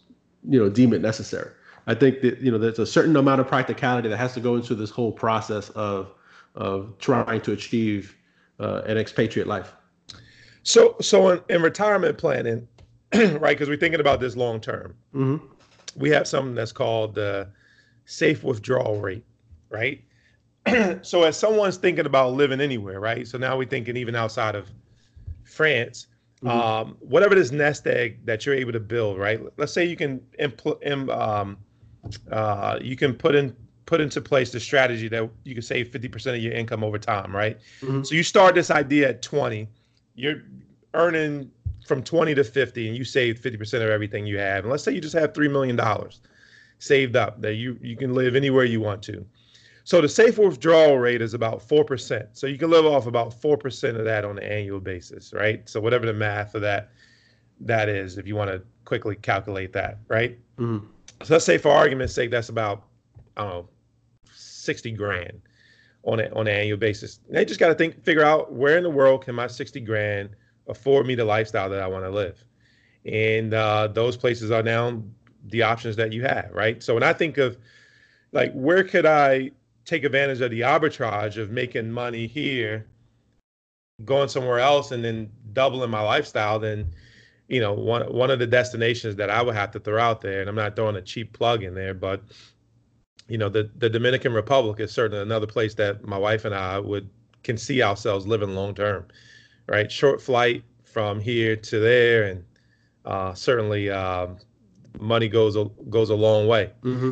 you 0.48 0.58
know, 0.58 0.68
deem 0.68 0.92
it 0.92 1.02
necessary. 1.02 1.50
I 1.86 1.94
think 1.94 2.22
that 2.22 2.40
you 2.40 2.50
know 2.50 2.58
there's 2.58 2.78
a 2.78 2.86
certain 2.86 3.16
amount 3.16 3.40
of 3.40 3.48
practicality 3.48 4.08
that 4.08 4.16
has 4.16 4.34
to 4.34 4.40
go 4.40 4.56
into 4.56 4.74
this 4.74 4.90
whole 4.90 5.12
process 5.12 5.70
of 5.70 6.14
of 6.54 6.96
trying 6.98 7.40
to 7.42 7.52
achieve 7.52 8.16
uh, 8.60 8.82
an 8.86 8.96
expatriate 8.96 9.46
life. 9.46 9.74
So, 10.62 10.96
so 11.00 11.30
in, 11.30 11.40
in 11.48 11.62
retirement 11.62 12.18
planning, 12.18 12.66
right? 13.14 13.40
Because 13.56 13.68
we're 13.68 13.76
thinking 13.76 14.00
about 14.00 14.20
this 14.20 14.36
long 14.36 14.60
term. 14.60 14.94
Mm-hmm. 15.14 15.46
We 15.96 16.10
have 16.10 16.26
something 16.26 16.54
that's 16.54 16.72
called 16.72 17.14
the 17.14 17.48
safe 18.06 18.42
withdrawal 18.42 19.00
rate, 19.00 19.24
right? 19.70 20.02
so, 21.02 21.22
as 21.24 21.36
someone's 21.36 21.76
thinking 21.76 22.06
about 22.06 22.32
living 22.32 22.60
anywhere, 22.60 22.98
right? 22.98 23.28
So 23.28 23.38
now 23.38 23.56
we're 23.56 23.68
thinking 23.68 23.96
even 23.96 24.16
outside 24.16 24.54
of 24.54 24.68
France. 25.44 26.06
Mm-hmm. 26.42 26.60
Um, 26.60 26.96
whatever 27.00 27.34
this 27.34 27.52
nest 27.52 27.86
egg 27.86 28.24
that 28.26 28.44
you're 28.44 28.54
able 28.54 28.72
to 28.72 28.80
build, 28.80 29.18
right? 29.18 29.40
Let's 29.56 29.72
say 29.72 29.84
you 29.86 29.96
can 29.96 30.20
impl- 30.38 31.10
um, 31.10 31.56
uh, 32.30 32.78
you 32.80 32.96
can 32.96 33.14
put 33.14 33.34
in 33.34 33.54
put 33.86 34.00
into 34.00 34.20
place 34.20 34.50
the 34.50 34.60
strategy 34.60 35.08
that 35.08 35.28
you 35.44 35.54
can 35.54 35.62
save 35.62 35.88
50% 35.88 36.34
of 36.34 36.38
your 36.38 36.52
income 36.52 36.82
over 36.82 36.98
time, 36.98 37.34
right? 37.36 37.58
Mm-hmm. 37.80 38.02
So 38.02 38.14
you 38.14 38.22
start 38.22 38.54
this 38.54 38.70
idea 38.70 39.10
at 39.10 39.22
20, 39.22 39.68
you're 40.14 40.42
earning 40.94 41.50
from 41.86 42.02
20 42.02 42.34
to 42.34 42.44
50 42.44 42.88
and 42.88 42.96
you 42.96 43.04
save 43.04 43.40
50% 43.40 43.74
of 43.74 43.90
everything 43.90 44.26
you 44.26 44.38
have. 44.38 44.64
And 44.64 44.70
let's 44.70 44.82
say 44.82 44.92
you 44.92 45.02
just 45.02 45.14
have 45.14 45.34
$3 45.34 45.50
million 45.50 45.78
saved 46.78 47.14
up 47.14 47.40
that 47.42 47.54
you, 47.56 47.78
you 47.82 47.96
can 47.96 48.14
live 48.14 48.36
anywhere 48.36 48.64
you 48.64 48.80
want 48.80 49.02
to. 49.02 49.24
So 49.84 50.00
the 50.00 50.08
safe 50.08 50.38
withdrawal 50.38 50.98
rate 50.98 51.20
is 51.20 51.34
about 51.34 51.60
4%. 51.60 52.28
So 52.32 52.46
you 52.46 52.56
can 52.56 52.70
live 52.70 52.86
off 52.86 53.06
about 53.06 53.38
4% 53.38 53.98
of 53.98 54.04
that 54.06 54.24
on 54.24 54.38
an 54.38 54.44
annual 54.44 54.80
basis, 54.80 55.34
right? 55.34 55.68
So 55.68 55.78
whatever 55.78 56.06
the 56.06 56.14
math 56.14 56.54
of 56.54 56.62
that 56.62 56.90
that 57.60 57.90
is, 57.90 58.16
if 58.16 58.26
you 58.26 58.34
want 58.34 58.50
to 58.50 58.62
quickly 58.86 59.14
calculate 59.14 59.74
that, 59.74 59.98
right? 60.08 60.38
Mm-hmm. 60.58 60.86
So 61.22 61.34
let's 61.34 61.44
say 61.44 61.58
for 61.58 61.70
argument's 61.70 62.14
sake, 62.14 62.30
that's 62.30 62.48
about 62.48 62.84
I 63.36 63.42
don't 63.42 63.50
know, 63.50 63.68
sixty 64.32 64.90
grand 64.90 65.40
on 66.02 66.20
a, 66.20 66.28
on 66.30 66.46
an 66.46 66.54
annual 66.54 66.76
basis. 66.76 67.20
They 67.28 67.44
just 67.44 67.60
got 67.60 67.68
to 67.68 67.74
think, 67.74 68.02
figure 68.04 68.24
out 68.24 68.52
where 68.52 68.76
in 68.76 68.82
the 68.82 68.90
world 68.90 69.24
can 69.24 69.34
my 69.34 69.46
sixty 69.46 69.80
grand 69.80 70.30
afford 70.66 71.06
me 71.06 71.14
the 71.14 71.24
lifestyle 71.24 71.68
that 71.70 71.80
I 71.80 71.86
want 71.86 72.04
to 72.04 72.10
live, 72.10 72.44
and 73.04 73.54
uh, 73.54 73.88
those 73.88 74.16
places 74.16 74.50
are 74.50 74.62
now 74.62 75.02
the 75.46 75.62
options 75.62 75.96
that 75.96 76.12
you 76.12 76.22
have, 76.22 76.50
right? 76.52 76.82
So 76.82 76.94
when 76.94 77.02
I 77.02 77.12
think 77.12 77.38
of 77.38 77.58
like 78.32 78.52
where 78.52 78.84
could 78.84 79.06
I 79.06 79.50
take 79.84 80.04
advantage 80.04 80.40
of 80.40 80.50
the 80.50 80.62
arbitrage 80.62 81.36
of 81.36 81.50
making 81.50 81.90
money 81.90 82.26
here, 82.26 82.86
going 84.04 84.28
somewhere 84.28 84.58
else, 84.58 84.90
and 84.90 85.04
then 85.04 85.30
doubling 85.52 85.90
my 85.90 86.00
lifestyle, 86.00 86.58
then 86.58 86.86
you 87.48 87.60
know, 87.60 87.72
one 87.72 88.02
one 88.12 88.30
of 88.30 88.38
the 88.38 88.46
destinations 88.46 89.16
that 89.16 89.30
I 89.30 89.42
would 89.42 89.54
have 89.54 89.70
to 89.72 89.80
throw 89.80 90.00
out 90.00 90.20
there, 90.20 90.40
and 90.40 90.48
I'm 90.48 90.54
not 90.54 90.76
throwing 90.76 90.96
a 90.96 91.02
cheap 91.02 91.32
plug 91.32 91.62
in 91.62 91.74
there, 91.74 91.94
but 91.94 92.22
you 93.28 93.38
know, 93.38 93.48
the 93.48 93.70
the 93.76 93.90
Dominican 93.90 94.32
Republic 94.32 94.80
is 94.80 94.92
certainly 94.92 95.22
another 95.22 95.46
place 95.46 95.74
that 95.74 96.04
my 96.04 96.18
wife 96.18 96.44
and 96.44 96.54
I 96.54 96.78
would 96.78 97.08
can 97.42 97.58
see 97.58 97.82
ourselves 97.82 98.26
living 98.26 98.54
long 98.54 98.74
term, 98.74 99.06
right? 99.66 99.90
Short 99.92 100.22
flight 100.22 100.64
from 100.84 101.20
here 101.20 101.56
to 101.56 101.80
there, 101.80 102.24
and 102.24 102.44
uh, 103.04 103.34
certainly 103.34 103.90
um, 103.90 104.38
money 104.98 105.28
goes 105.28 105.56
a, 105.56 105.64
goes 105.90 106.10
a 106.10 106.14
long 106.14 106.46
way. 106.46 106.70
Mm-hmm. 106.82 107.10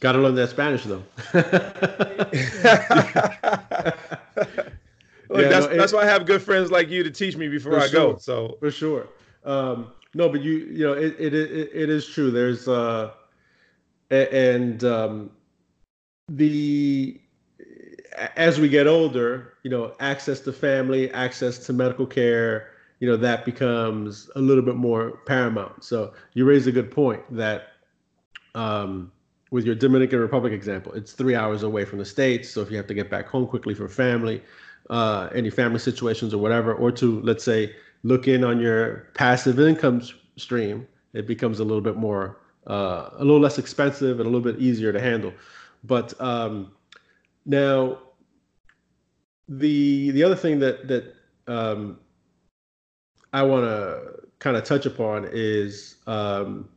Got 0.00 0.12
to 0.12 0.18
learn 0.18 0.34
that 0.34 0.50
Spanish 0.50 0.84
though. 0.84 1.04
Look, 5.30 5.42
yeah, 5.42 5.48
that's 5.48 5.66
no, 5.66 5.72
it, 5.72 5.76
that's 5.76 5.92
why 5.92 6.02
I 6.02 6.06
have 6.06 6.26
good 6.26 6.42
friends 6.42 6.70
like 6.70 6.88
you 6.88 7.02
to 7.02 7.10
teach 7.10 7.36
me 7.36 7.48
before 7.48 7.78
I 7.78 7.86
sure, 7.86 8.12
go. 8.12 8.18
So 8.18 8.56
for 8.60 8.70
sure. 8.70 9.08
Um, 9.44 9.92
no, 10.14 10.28
but 10.28 10.40
you 10.42 10.52
you 10.52 10.86
know 10.86 10.94
it 10.94 11.16
it 11.18 11.34
it, 11.34 11.70
it 11.72 11.90
is 11.90 12.06
true. 12.06 12.30
There's 12.30 12.66
uh, 12.68 13.12
and 14.10 14.82
um, 14.84 15.30
the 16.28 17.20
as 18.36 18.58
we 18.58 18.68
get 18.68 18.86
older, 18.86 19.54
you 19.62 19.70
know, 19.70 19.94
access 20.00 20.40
to 20.40 20.52
family, 20.52 21.10
access 21.12 21.58
to 21.66 21.72
medical 21.72 22.06
care, 22.06 22.70
you 23.00 23.08
know, 23.08 23.16
that 23.16 23.44
becomes 23.44 24.30
a 24.34 24.40
little 24.40 24.62
bit 24.62 24.76
more 24.76 25.18
paramount. 25.26 25.84
So 25.84 26.12
you 26.34 26.44
raise 26.44 26.66
a 26.66 26.72
good 26.72 26.90
point 26.90 27.22
that 27.30 27.68
um, 28.54 29.12
with 29.50 29.64
your 29.64 29.74
Dominican 29.74 30.18
Republic 30.18 30.52
example, 30.52 30.92
it's 30.92 31.12
three 31.12 31.34
hours 31.34 31.62
away 31.62 31.84
from 31.84 31.98
the 31.98 32.04
states. 32.04 32.50
So 32.50 32.60
if 32.60 32.70
you 32.70 32.76
have 32.76 32.86
to 32.88 32.94
get 32.94 33.08
back 33.08 33.28
home 33.28 33.46
quickly 33.46 33.74
for 33.74 33.88
family, 33.88 34.42
uh, 34.90 35.28
any 35.34 35.50
family 35.50 35.78
situations 35.78 36.32
or 36.34 36.38
whatever, 36.38 36.74
or 36.74 36.90
to 36.92 37.20
let's 37.22 37.44
say 37.44 37.74
look 38.02 38.28
in 38.28 38.44
on 38.44 38.60
your 38.60 39.08
passive 39.14 39.60
income 39.60 40.02
stream, 40.36 40.86
it 41.12 41.26
becomes 41.26 41.60
a 41.60 41.64
little 41.64 41.80
bit 41.80 41.96
more, 41.96 42.40
uh, 42.66 43.10
a 43.14 43.24
little 43.24 43.40
less 43.40 43.58
expensive 43.58 44.20
and 44.20 44.26
a 44.26 44.30
little 44.30 44.52
bit 44.52 44.60
easier 44.60 44.92
to 44.92 45.00
handle. 45.00 45.32
But 45.84 46.18
um, 46.20 46.72
now, 47.46 47.98
the 49.48 50.10
the 50.10 50.22
other 50.22 50.36
thing 50.36 50.58
that 50.60 50.88
that 50.88 51.14
um, 51.46 51.98
I 53.32 53.42
want 53.42 53.64
to 53.64 54.28
kind 54.38 54.56
of 54.56 54.64
touch 54.64 54.86
upon 54.86 55.28
is 55.32 55.96
um, 56.06 56.68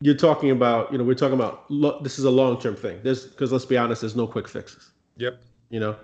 you're 0.00 0.14
talking 0.14 0.50
about, 0.50 0.90
you 0.90 0.98
know, 0.98 1.04
we're 1.04 1.14
talking 1.14 1.34
about 1.34 1.70
lo- 1.70 2.00
this 2.02 2.18
is 2.18 2.24
a 2.24 2.30
long 2.30 2.60
term 2.60 2.76
thing. 2.76 3.00
There's 3.02 3.26
because 3.26 3.52
let's 3.52 3.64
be 3.64 3.76
honest, 3.76 4.00
there's 4.00 4.16
no 4.16 4.26
quick 4.26 4.48
fixes. 4.48 4.90
Yep. 5.16 5.42
You 5.68 5.80
know, 5.80 5.96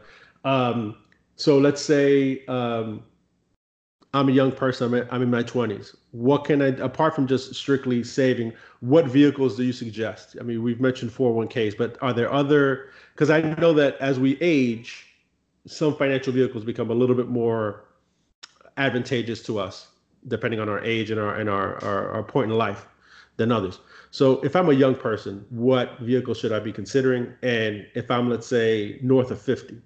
um, 0.44 0.96
so 1.36 1.58
let's 1.58 1.82
say 1.82 2.44
um, 2.46 3.04
I'm 4.14 4.28
a 4.28 4.32
young 4.32 4.52
person. 4.52 4.86
I'm 4.86 4.94
in, 4.94 5.08
I'm 5.10 5.22
in 5.22 5.30
my 5.30 5.42
20s. 5.42 5.94
What 6.12 6.44
can 6.44 6.62
I, 6.62 6.68
apart 6.68 7.14
from 7.14 7.26
just 7.26 7.54
strictly 7.54 8.02
saving, 8.02 8.52
what 8.80 9.06
vehicles 9.06 9.56
do 9.56 9.62
you 9.62 9.72
suggest? 9.72 10.36
I 10.40 10.42
mean, 10.42 10.62
we've 10.62 10.80
mentioned 10.80 11.10
401ks, 11.10 11.76
but 11.76 11.98
are 12.00 12.14
there 12.14 12.32
other? 12.32 12.88
Because 13.14 13.28
I 13.28 13.42
know 13.42 13.74
that 13.74 13.96
as 13.98 14.18
we 14.18 14.38
age, 14.40 15.06
some 15.66 15.94
financial 15.96 16.32
vehicles 16.32 16.64
become 16.64 16.90
a 16.90 16.94
little 16.94 17.16
bit 17.16 17.28
more 17.28 17.84
advantageous 18.78 19.42
to 19.42 19.58
us, 19.58 19.88
depending 20.28 20.60
on 20.60 20.68
our 20.68 20.82
age 20.82 21.10
and 21.10 21.20
our 21.20 21.34
and 21.36 21.50
our, 21.50 21.82
our, 21.84 22.10
our 22.12 22.22
point 22.22 22.50
in 22.50 22.56
life 22.56 22.86
than 23.36 23.52
others. 23.52 23.80
So 24.10 24.40
if 24.42 24.56
I'm 24.56 24.70
a 24.70 24.74
young 24.74 24.94
person, 24.94 25.44
what 25.50 25.98
vehicle 25.98 26.32
should 26.32 26.52
I 26.52 26.60
be 26.60 26.72
considering? 26.72 27.34
And 27.42 27.86
if 27.94 28.10
I'm, 28.10 28.30
let's 28.30 28.46
say, 28.46 28.98
north 29.02 29.30
of 29.30 29.40
50, 29.40 29.76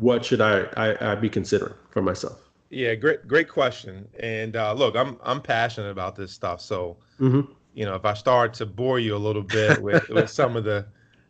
what 0.00 0.24
should 0.24 0.40
I, 0.40 0.62
I, 0.76 1.12
I 1.12 1.14
be 1.14 1.28
considering 1.28 1.74
for 1.90 2.02
myself? 2.02 2.48
Yeah, 2.70 2.94
great, 2.94 3.26
great 3.26 3.48
question. 3.48 4.08
And 4.20 4.56
uh, 4.56 4.74
look, 4.74 4.94
I'm 4.94 5.18
I'm 5.22 5.40
passionate 5.40 5.90
about 5.90 6.16
this 6.16 6.32
stuff. 6.32 6.60
So, 6.60 6.98
mm-hmm. 7.18 7.50
you 7.74 7.84
know, 7.84 7.94
if 7.94 8.04
I 8.04 8.14
start 8.14 8.52
to 8.54 8.66
bore 8.66 8.98
you 8.98 9.16
a 9.16 9.18
little 9.18 9.42
bit 9.42 9.80
with, 9.82 10.08
with 10.08 10.30
some 10.30 10.56
of 10.56 10.64
the 10.64 10.86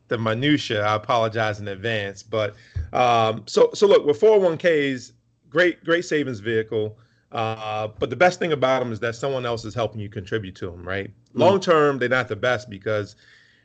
the 0.08 0.18
minutia, 0.18 0.84
I 0.84 0.96
apologize 0.96 1.60
in 1.60 1.68
advance. 1.68 2.22
But 2.22 2.54
um, 2.92 3.44
so 3.46 3.70
so 3.72 3.86
look, 3.86 4.04
with 4.04 4.20
401ks, 4.20 5.12
great 5.48 5.84
great 5.84 6.04
savings 6.04 6.40
vehicle. 6.40 6.98
Uh, 7.30 7.88
but 7.98 8.08
the 8.08 8.16
best 8.16 8.38
thing 8.38 8.52
about 8.52 8.80
them 8.80 8.90
is 8.90 9.00
that 9.00 9.14
someone 9.14 9.44
else 9.44 9.64
is 9.64 9.74
helping 9.74 10.00
you 10.00 10.08
contribute 10.08 10.54
to 10.56 10.70
them, 10.70 10.82
right? 10.82 11.08
Mm-hmm. 11.08 11.40
Long 11.40 11.60
term, 11.60 11.98
they're 11.98 12.08
not 12.08 12.26
the 12.26 12.36
best 12.36 12.70
because 12.70 13.16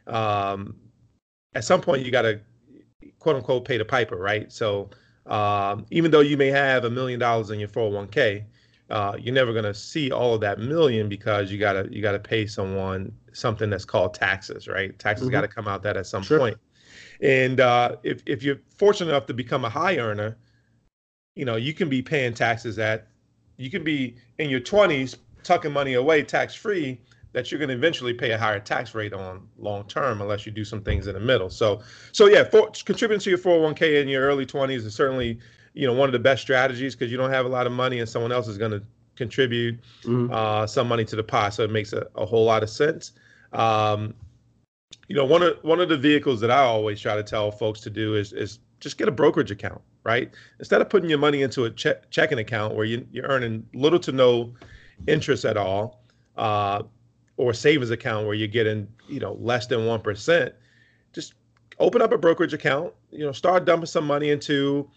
um, 0.05 0.75
at 1.55 1.63
some 1.63 1.81
point 1.81 2.05
you 2.05 2.11
got 2.11 2.23
to 2.23 2.41
quote 3.23 3.37
unquote 3.37 3.63
pay 3.63 3.77
the 3.77 3.85
piper, 3.85 4.17
right? 4.17 4.51
So 4.51 4.89
um, 5.25 5.85
even 5.89 6.11
though 6.11 6.19
you 6.19 6.35
may 6.35 6.47
have 6.47 6.83
a 6.83 6.89
million 6.89 7.19
dollars 7.19 7.49
in 7.49 7.59
your 7.59 7.69
401k, 7.69 8.43
uh, 8.89 9.15
you're 9.17 9.33
never 9.33 9.53
going 9.53 9.63
to 9.63 9.73
see 9.73 10.11
all 10.11 10.35
of 10.35 10.41
that 10.41 10.59
million 10.59 11.07
because 11.07 11.49
you 11.49 11.57
gotta 11.57 11.87
you 11.89 12.01
gotta 12.01 12.19
pay 12.19 12.45
someone 12.45 13.13
something 13.31 13.69
that's 13.69 13.85
called 13.85 14.13
taxes, 14.13 14.67
right? 14.67 14.99
Taxes 14.99 15.27
mm-hmm. 15.27 15.31
got 15.31 15.41
to 15.41 15.47
come 15.47 15.69
out 15.69 15.81
that 15.83 15.95
at 15.95 16.05
some 16.05 16.21
sure. 16.21 16.37
point. 16.37 16.57
And 17.21 17.61
uh, 17.61 17.95
if 18.03 18.21
if 18.25 18.43
you're 18.43 18.59
fortunate 18.77 19.09
enough 19.09 19.25
to 19.27 19.33
become 19.33 19.63
a 19.63 19.69
high 19.69 19.97
earner, 19.97 20.37
you 21.35 21.45
know 21.45 21.55
you 21.55 21.73
can 21.73 21.87
be 21.87 22.01
paying 22.01 22.33
taxes 22.33 22.77
at 22.77 23.07
you 23.55 23.69
can 23.69 23.85
be 23.85 24.15
in 24.37 24.49
your 24.49 24.59
20s 24.59 25.15
tucking 25.43 25.71
money 25.71 25.93
away 25.93 26.23
tax 26.23 26.53
free 26.53 26.99
that 27.33 27.51
you're 27.51 27.59
going 27.59 27.69
to 27.69 27.75
eventually 27.75 28.13
pay 28.13 28.31
a 28.31 28.37
higher 28.37 28.59
tax 28.59 28.95
rate 28.95 29.13
on 29.13 29.47
long 29.57 29.83
term 29.87 30.21
unless 30.21 30.45
you 30.45 30.51
do 30.51 30.63
some 30.63 30.81
things 30.81 31.07
in 31.07 31.13
the 31.13 31.19
middle. 31.19 31.49
So, 31.49 31.81
so 32.11 32.27
yeah, 32.27 32.43
for, 32.43 32.71
contributing 32.85 33.19
to 33.21 33.29
your 33.29 33.39
401k 33.39 34.01
in 34.01 34.07
your 34.07 34.23
early 34.23 34.45
20s 34.45 34.85
is 34.85 34.95
certainly, 34.95 35.39
you 35.73 35.85
know, 35.87 35.93
one 35.93 36.07
of 36.07 36.13
the 36.13 36.19
best 36.19 36.41
strategies 36.43 36.95
because 36.95 37.11
you 37.11 37.17
don't 37.17 37.31
have 37.31 37.45
a 37.45 37.49
lot 37.49 37.67
of 37.67 37.73
money 37.73 37.99
and 37.99 38.07
someone 38.07 38.31
else 38.31 38.47
is 38.47 38.57
going 38.57 38.71
to 38.71 38.83
contribute 39.15 39.79
mm-hmm. 40.03 40.31
uh, 40.31 40.65
some 40.67 40.87
money 40.87 41.05
to 41.05 41.15
the 41.15 41.23
pot. 41.23 41.53
So 41.53 41.63
it 41.63 41.71
makes 41.71 41.91
a, 41.93 42.07
a 42.15 42.25
whole 42.25 42.45
lot 42.45 42.63
of 42.63 42.69
sense. 42.69 43.11
Um, 43.51 44.13
you 45.07 45.15
know, 45.15 45.25
one 45.25 45.43
of 45.43 45.57
one 45.63 45.79
of 45.79 45.89
the 45.89 45.97
vehicles 45.97 46.39
that 46.41 46.49
I 46.49 46.59
always 46.59 46.99
try 46.99 47.15
to 47.15 47.23
tell 47.23 47.51
folks 47.51 47.81
to 47.81 47.89
do 47.89 48.15
is 48.15 48.31
is 48.31 48.59
just 48.79 48.97
get 48.97 49.07
a 49.07 49.11
brokerage 49.11 49.51
account, 49.51 49.81
right? 50.03 50.31
Instead 50.59 50.81
of 50.81 50.89
putting 50.89 51.09
your 51.09 51.19
money 51.19 51.41
into 51.41 51.65
a 51.65 51.71
che- 51.71 51.99
checking 52.09 52.39
account 52.39 52.75
where 52.75 52.85
you, 52.85 53.07
you're 53.11 53.25
earning 53.25 53.65
little 53.73 53.99
to 53.99 54.11
no 54.11 54.53
interest 55.07 55.45
at 55.45 55.57
all. 55.57 56.03
Uh, 56.35 56.83
or 57.37 57.53
savings 57.53 57.91
account 57.91 58.25
where 58.25 58.35
you're 58.35 58.47
getting 58.47 58.87
you 59.07 59.19
know 59.19 59.33
less 59.33 59.67
than 59.67 59.85
one 59.85 60.01
percent, 60.01 60.53
just 61.13 61.33
open 61.79 62.01
up 62.01 62.11
a 62.11 62.17
brokerage 62.17 62.53
account. 62.53 62.93
You 63.11 63.25
know, 63.25 63.31
start 63.31 63.65
dumping 63.65 63.87
some 63.87 64.05
money 64.05 64.29
into 64.29 64.89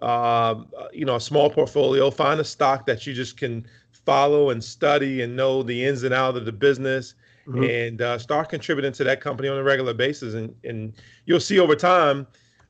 uh, 0.00 0.56
you 0.92 1.04
know 1.04 1.16
a 1.16 1.20
small 1.20 1.50
portfolio. 1.50 2.10
Find 2.10 2.40
a 2.40 2.44
stock 2.44 2.86
that 2.86 3.06
you 3.06 3.14
just 3.14 3.36
can 3.36 3.66
follow 3.92 4.50
and 4.50 4.62
study 4.62 5.22
and 5.22 5.34
know 5.34 5.62
the 5.62 5.84
ins 5.84 6.02
and 6.02 6.14
outs 6.14 6.38
of 6.38 6.44
the 6.44 6.52
business. 6.52 7.14
Mm-hmm. 7.46 7.64
And 7.64 8.00
uh, 8.00 8.18
start 8.18 8.48
contributing 8.48 8.92
to 8.92 9.04
that 9.04 9.20
company 9.20 9.48
on 9.48 9.58
a 9.58 9.62
regular 9.62 9.92
basis, 9.92 10.34
and 10.34 10.54
and 10.64 10.94
you'll 11.26 11.40
see 11.40 11.58
over 11.58 11.76
time 11.76 12.26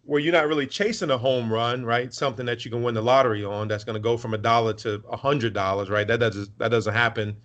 where 0.06 0.20
you're 0.20 0.32
not 0.32 0.48
really 0.48 0.66
chasing 0.66 1.10
a 1.10 1.16
home 1.16 1.50
run, 1.50 1.84
right? 1.84 2.12
Something 2.12 2.44
that 2.46 2.64
you 2.64 2.70
can 2.70 2.82
win 2.82 2.94
the 2.94 3.00
lottery 3.00 3.44
on 3.44 3.68
that's 3.68 3.84
going 3.84 3.94
to 3.94 4.00
go 4.00 4.18
from 4.18 4.34
a 4.34 4.38
dollar 4.38 4.74
to 4.74 5.02
a 5.10 5.16
hundred 5.16 5.54
dollars, 5.54 5.90
right? 5.90 6.06
That 6.06 6.18
doesn't 6.18 6.58
that 6.58 6.70
doesn't 6.70 6.92
happen 6.92 7.36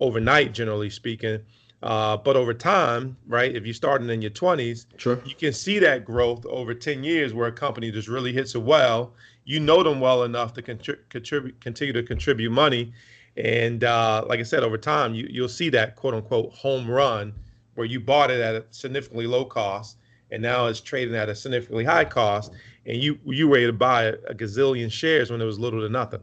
overnight, 0.00 0.52
generally 0.52 0.90
speaking. 0.90 1.40
Uh, 1.82 2.16
but 2.16 2.36
over 2.36 2.54
time, 2.54 3.16
right, 3.26 3.54
if 3.54 3.66
you're 3.66 3.74
starting 3.74 4.08
in 4.08 4.22
your 4.22 4.30
20s, 4.30 4.86
sure. 4.96 5.20
you 5.26 5.34
can 5.34 5.52
see 5.52 5.78
that 5.78 6.04
growth 6.04 6.46
over 6.46 6.72
10 6.72 7.04
years 7.04 7.34
where 7.34 7.46
a 7.46 7.52
company 7.52 7.90
just 7.90 8.08
really 8.08 8.32
hits 8.32 8.54
a 8.54 8.60
well. 8.60 9.12
You 9.44 9.60
know 9.60 9.82
them 9.82 10.00
well 10.00 10.22
enough 10.24 10.54
to 10.54 10.62
contribute, 10.62 11.60
continue 11.60 11.92
to 11.92 12.02
contribute 12.02 12.50
money. 12.50 12.92
And 13.36 13.84
uh, 13.84 14.24
like 14.26 14.40
I 14.40 14.44
said, 14.44 14.62
over 14.62 14.78
time, 14.78 15.14
you, 15.14 15.26
you'll 15.28 15.48
see 15.48 15.68
that 15.70 15.96
quote 15.96 16.14
unquote 16.14 16.52
home 16.54 16.90
run 16.90 17.34
where 17.74 17.86
you 17.86 18.00
bought 18.00 18.30
it 18.30 18.40
at 18.40 18.54
a 18.54 18.64
significantly 18.70 19.26
low 19.26 19.44
cost 19.44 19.98
and 20.34 20.42
now 20.42 20.66
it's 20.66 20.80
trading 20.80 21.14
at 21.14 21.28
a 21.28 21.34
significantly 21.34 21.84
high 21.84 22.04
cost. 22.04 22.52
And 22.86 23.02
you 23.02 23.18
you 23.24 23.48
were 23.48 23.58
able 23.58 23.72
to 23.72 23.78
buy 23.78 24.04
a, 24.04 24.14
a 24.28 24.34
gazillion 24.34 24.90
shares 24.90 25.30
when 25.30 25.40
it 25.40 25.44
was 25.44 25.58
little 25.58 25.80
to 25.80 25.88
nothing. 25.88 26.20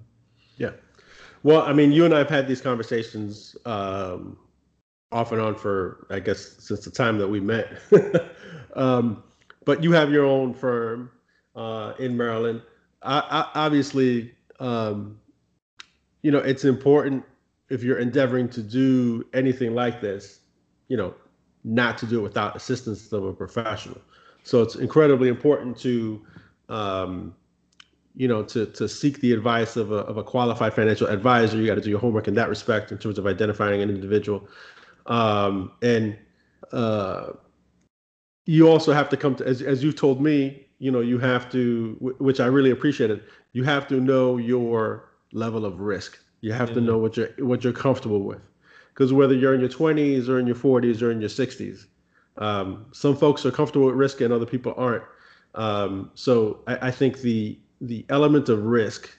Yeah. 0.57 0.71
Well, 1.43 1.61
I 1.61 1.73
mean, 1.73 1.91
you 1.91 2.05
and 2.05 2.13
I 2.13 2.19
have 2.19 2.29
had 2.29 2.47
these 2.47 2.61
conversations 2.61 3.55
um, 3.65 4.37
off 5.11 5.31
and 5.31 5.41
on 5.41 5.55
for, 5.55 6.07
I 6.09 6.19
guess, 6.19 6.55
since 6.59 6.85
the 6.85 6.91
time 6.91 7.17
that 7.17 7.27
we 7.27 7.39
met. 7.39 7.79
um, 8.75 9.23
but 9.65 9.83
you 9.83 9.91
have 9.91 10.11
your 10.11 10.25
own 10.25 10.53
firm 10.53 11.11
uh, 11.55 11.93
in 11.99 12.15
Maryland. 12.15 12.61
I, 13.01 13.19
I, 13.19 13.65
obviously, 13.65 14.33
um, 14.59 15.19
you 16.21 16.31
know, 16.31 16.39
it's 16.39 16.65
important 16.65 17.23
if 17.69 17.83
you're 17.83 17.99
endeavoring 17.99 18.49
to 18.49 18.61
do 18.61 19.25
anything 19.33 19.73
like 19.73 20.01
this, 20.01 20.41
you 20.89 20.97
know, 20.97 21.13
not 21.63 21.97
to 21.99 22.05
do 22.05 22.19
it 22.19 22.23
without 22.23 22.55
assistance 22.55 23.11
of 23.11 23.23
a 23.23 23.33
professional. 23.33 23.99
So 24.43 24.61
it's 24.61 24.75
incredibly 24.75 25.29
important 25.29 25.77
to 25.79 26.21
um, 26.69 27.35
you 28.15 28.27
know, 28.27 28.43
to 28.43 28.65
to 28.65 28.87
seek 28.87 29.21
the 29.21 29.31
advice 29.33 29.75
of 29.77 29.91
a 29.91 29.97
of 29.97 30.17
a 30.17 30.23
qualified 30.23 30.73
financial 30.73 31.07
advisor. 31.07 31.57
You 31.57 31.67
got 31.67 31.75
to 31.75 31.81
do 31.81 31.89
your 31.89 31.99
homework 31.99 32.27
in 32.27 32.33
that 32.35 32.49
respect 32.49 32.91
in 32.91 32.97
terms 32.97 33.17
of 33.17 33.25
identifying 33.25 33.81
an 33.81 33.89
individual, 33.89 34.47
um, 35.05 35.71
and 35.81 36.17
uh, 36.71 37.31
you 38.45 38.67
also 38.67 38.93
have 38.93 39.09
to 39.09 39.17
come 39.17 39.35
to 39.35 39.45
as 39.45 39.61
as 39.61 39.83
you 39.83 39.91
told 39.91 40.21
me. 40.21 40.67
You 40.79 40.89
know, 40.89 41.01
you 41.01 41.19
have 41.19 41.51
to, 41.51 41.95
which 42.17 42.39
I 42.39 42.47
really 42.47 42.71
appreciated. 42.71 43.23
You 43.53 43.63
have 43.63 43.87
to 43.89 44.01
know 44.01 44.37
your 44.37 45.11
level 45.31 45.63
of 45.63 45.79
risk. 45.79 46.17
You 46.41 46.53
have 46.53 46.69
mm-hmm. 46.69 46.79
to 46.79 46.81
know 46.81 46.97
what 46.97 47.17
you're 47.17 47.29
what 47.37 47.63
you're 47.63 47.71
comfortable 47.71 48.21
with, 48.23 48.41
because 48.93 49.13
whether 49.13 49.35
you're 49.35 49.53
in 49.53 49.59
your 49.61 49.69
20s 49.69 50.27
or 50.27 50.39
in 50.39 50.47
your 50.47 50.55
40s 50.55 51.01
or 51.01 51.11
in 51.11 51.21
your 51.21 51.29
60s, 51.29 51.85
um, 52.37 52.87
some 52.91 53.15
folks 53.15 53.45
are 53.45 53.51
comfortable 53.51 53.85
with 53.85 53.95
risk 53.95 54.21
and 54.21 54.33
other 54.33 54.45
people 54.45 54.73
aren't. 54.75 55.03
Um, 55.53 56.11
so 56.15 56.61
I, 56.67 56.87
I 56.87 56.91
think 56.91 57.19
the 57.19 57.59
the 57.81 58.05
element 58.09 58.47
of 58.47 58.63
risk 58.63 59.09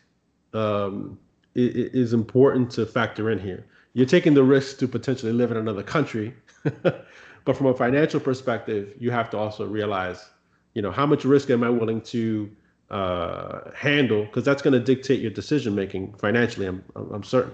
um, 0.54 1.18
is, 1.54 2.12
important 2.12 2.70
to 2.70 2.86
factor 2.86 3.30
in 3.30 3.38
here. 3.38 3.66
You're 3.94 4.06
taking 4.06 4.34
the 4.34 4.44
risk 4.44 4.78
to 4.78 4.88
potentially 4.88 5.32
live 5.32 5.50
in 5.50 5.56
another 5.56 5.82
country, 5.82 6.34
but 6.82 7.56
from 7.56 7.66
a 7.66 7.74
financial 7.74 8.20
perspective, 8.20 8.94
you 8.98 9.10
have 9.10 9.28
to 9.30 9.38
also 9.38 9.66
realize, 9.66 10.30
you 10.74 10.80
know, 10.80 10.90
how 10.90 11.04
much 11.04 11.24
risk 11.24 11.50
am 11.50 11.62
I 11.62 11.68
willing 11.68 12.00
to 12.02 12.50
uh, 12.90 13.70
handle? 13.74 14.24
Because 14.24 14.44
that's 14.44 14.62
going 14.62 14.72
to 14.72 14.80
dictate 14.80 15.20
your 15.20 15.30
decision 15.30 15.74
making 15.74 16.14
financially. 16.14 16.66
I'm 16.66 16.84
I'm 16.94 17.24
certain. 17.24 17.52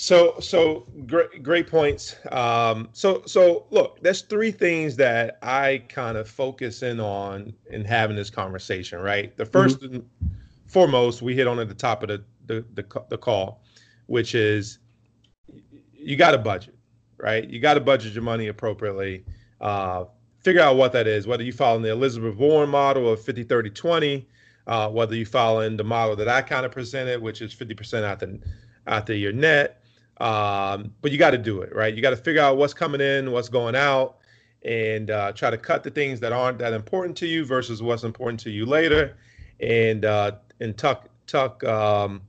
So, 0.00 0.40
so 0.40 0.86
great, 1.06 1.42
great 1.42 1.66
points. 1.66 2.16
Um, 2.32 2.88
so, 2.94 3.22
so 3.26 3.66
look, 3.70 4.00
there's 4.00 4.22
three 4.22 4.50
things 4.50 4.96
that 4.96 5.38
I 5.42 5.84
kind 5.90 6.16
of 6.16 6.26
focus 6.26 6.82
in 6.82 7.00
on 7.00 7.52
in 7.70 7.84
having 7.84 8.16
this 8.16 8.30
conversation. 8.30 8.98
Right, 9.00 9.36
the 9.36 9.44
1st 9.44 9.76
mm-hmm. 9.76 9.94
and 9.96 10.10
foremost 10.66 11.20
we 11.20 11.36
hit 11.36 11.46
on 11.46 11.58
at 11.58 11.68
the 11.68 11.74
top 11.74 12.02
of 12.02 12.08
the 12.08 12.24
the, 12.46 12.64
the, 12.72 13.04
the 13.10 13.18
call, 13.18 13.62
which 14.06 14.34
is 14.34 14.78
you 15.92 16.16
got 16.16 16.30
to 16.30 16.38
budget, 16.38 16.78
right? 17.18 17.46
You 17.46 17.60
got 17.60 17.74
to 17.74 17.80
budget 17.80 18.14
your 18.14 18.22
money 18.22 18.46
appropriately. 18.46 19.26
Uh, 19.60 20.06
figure 20.38 20.62
out 20.62 20.76
what 20.76 20.92
that 20.92 21.08
is, 21.08 21.26
whether 21.26 21.42
you 21.42 21.52
follow 21.52 21.78
the 21.78 21.90
Elizabeth 21.90 22.36
Warren 22.36 22.70
model 22.70 23.12
of 23.12 23.22
50, 23.22 23.42
30, 23.42 23.68
20, 23.68 24.28
uh, 24.66 24.88
whether 24.88 25.14
you 25.14 25.26
follow 25.26 25.60
in 25.60 25.76
the 25.76 25.84
model 25.84 26.16
that 26.16 26.26
I 26.26 26.40
kind 26.40 26.64
of 26.64 26.72
presented, 26.72 27.20
which 27.20 27.42
is 27.42 27.54
50% 27.54 28.02
out 28.02 28.20
the, 28.20 28.40
out 28.86 29.06
your 29.10 29.34
net. 29.34 29.79
Um, 30.20 30.92
but 31.00 31.12
you 31.12 31.18
got 31.18 31.30
to 31.30 31.38
do 31.38 31.62
it, 31.62 31.74
right? 31.74 31.94
You 31.94 32.02
got 32.02 32.10
to 32.10 32.16
figure 32.16 32.42
out 32.42 32.58
what's 32.58 32.74
coming 32.74 33.00
in, 33.00 33.32
what's 33.32 33.48
going 33.48 33.74
out, 33.74 34.18
and 34.62 35.10
uh, 35.10 35.32
try 35.32 35.50
to 35.50 35.56
cut 35.56 35.82
the 35.82 35.90
things 35.90 36.20
that 36.20 36.32
aren't 36.32 36.58
that 36.58 36.74
important 36.74 37.16
to 37.18 37.26
you 37.26 37.44
versus 37.44 37.82
what's 37.82 38.04
important 38.04 38.38
to 38.40 38.50
you 38.50 38.66
later, 38.66 39.16
and 39.60 40.04
uh, 40.04 40.32
and 40.60 40.76
tuck 40.76 41.08
tuck 41.26 41.64
um, 41.64 42.20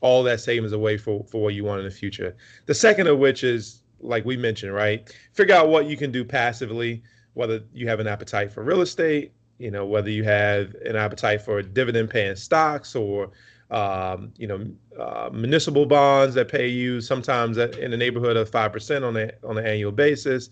all 0.00 0.22
that 0.22 0.40
savings 0.40 0.72
away 0.72 0.98
for 0.98 1.24
for 1.24 1.42
what 1.42 1.54
you 1.54 1.64
want 1.64 1.78
in 1.80 1.84
the 1.86 1.90
future. 1.90 2.36
The 2.66 2.74
second 2.74 3.06
of 3.06 3.18
which 3.18 3.42
is 3.42 3.82
like 4.00 4.24
we 4.24 4.36
mentioned, 4.36 4.74
right? 4.74 5.12
Figure 5.32 5.54
out 5.54 5.68
what 5.68 5.86
you 5.86 5.96
can 5.96 6.12
do 6.12 6.24
passively, 6.24 7.02
whether 7.34 7.62
you 7.72 7.88
have 7.88 7.98
an 7.98 8.06
appetite 8.06 8.52
for 8.52 8.62
real 8.62 8.82
estate, 8.82 9.32
you 9.58 9.70
know, 9.70 9.86
whether 9.86 10.10
you 10.10 10.24
have 10.24 10.74
an 10.84 10.96
appetite 10.96 11.42
for 11.42 11.62
dividend 11.62 12.10
paying 12.10 12.36
stocks 12.36 12.94
or 12.94 13.30
um, 13.70 14.32
you 14.36 14.46
know, 14.46 14.66
uh, 14.98 15.30
municipal 15.32 15.86
bonds 15.86 16.34
that 16.34 16.48
pay 16.48 16.68
you 16.68 17.00
sometimes 17.00 17.58
in 17.58 17.90
the 17.90 17.96
neighborhood 17.96 18.36
of 18.36 18.48
five 18.48 18.72
percent 18.72 19.04
on 19.04 19.16
a 19.16 19.30
on 19.44 19.58
an 19.58 19.66
annual 19.66 19.92
basis, 19.92 20.50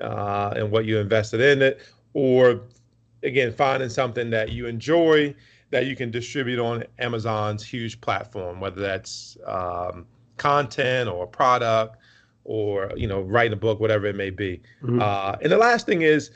uh, 0.00 0.52
and 0.56 0.70
what 0.70 0.84
you 0.84 0.98
invested 0.98 1.40
in 1.40 1.62
it, 1.62 1.80
or 2.12 2.60
again 3.22 3.52
finding 3.52 3.88
something 3.88 4.30
that 4.30 4.50
you 4.50 4.66
enjoy 4.66 5.34
that 5.70 5.86
you 5.86 5.94
can 5.94 6.10
distribute 6.10 6.58
on 6.58 6.84
Amazon's 6.98 7.64
huge 7.64 8.00
platform, 8.00 8.60
whether 8.60 8.80
that's 8.80 9.38
um, 9.46 10.04
content 10.36 11.08
or 11.08 11.24
a 11.24 11.28
product 11.28 11.96
or 12.44 12.90
you 12.96 13.06
know 13.06 13.20
writing 13.20 13.52
a 13.52 13.56
book, 13.56 13.80
whatever 13.80 14.06
it 14.06 14.16
may 14.16 14.30
be. 14.30 14.60
Mm-hmm. 14.82 15.00
Uh, 15.00 15.36
and 15.42 15.52
the 15.52 15.58
last 15.58 15.86
thing 15.86 16.02
is 16.02 16.30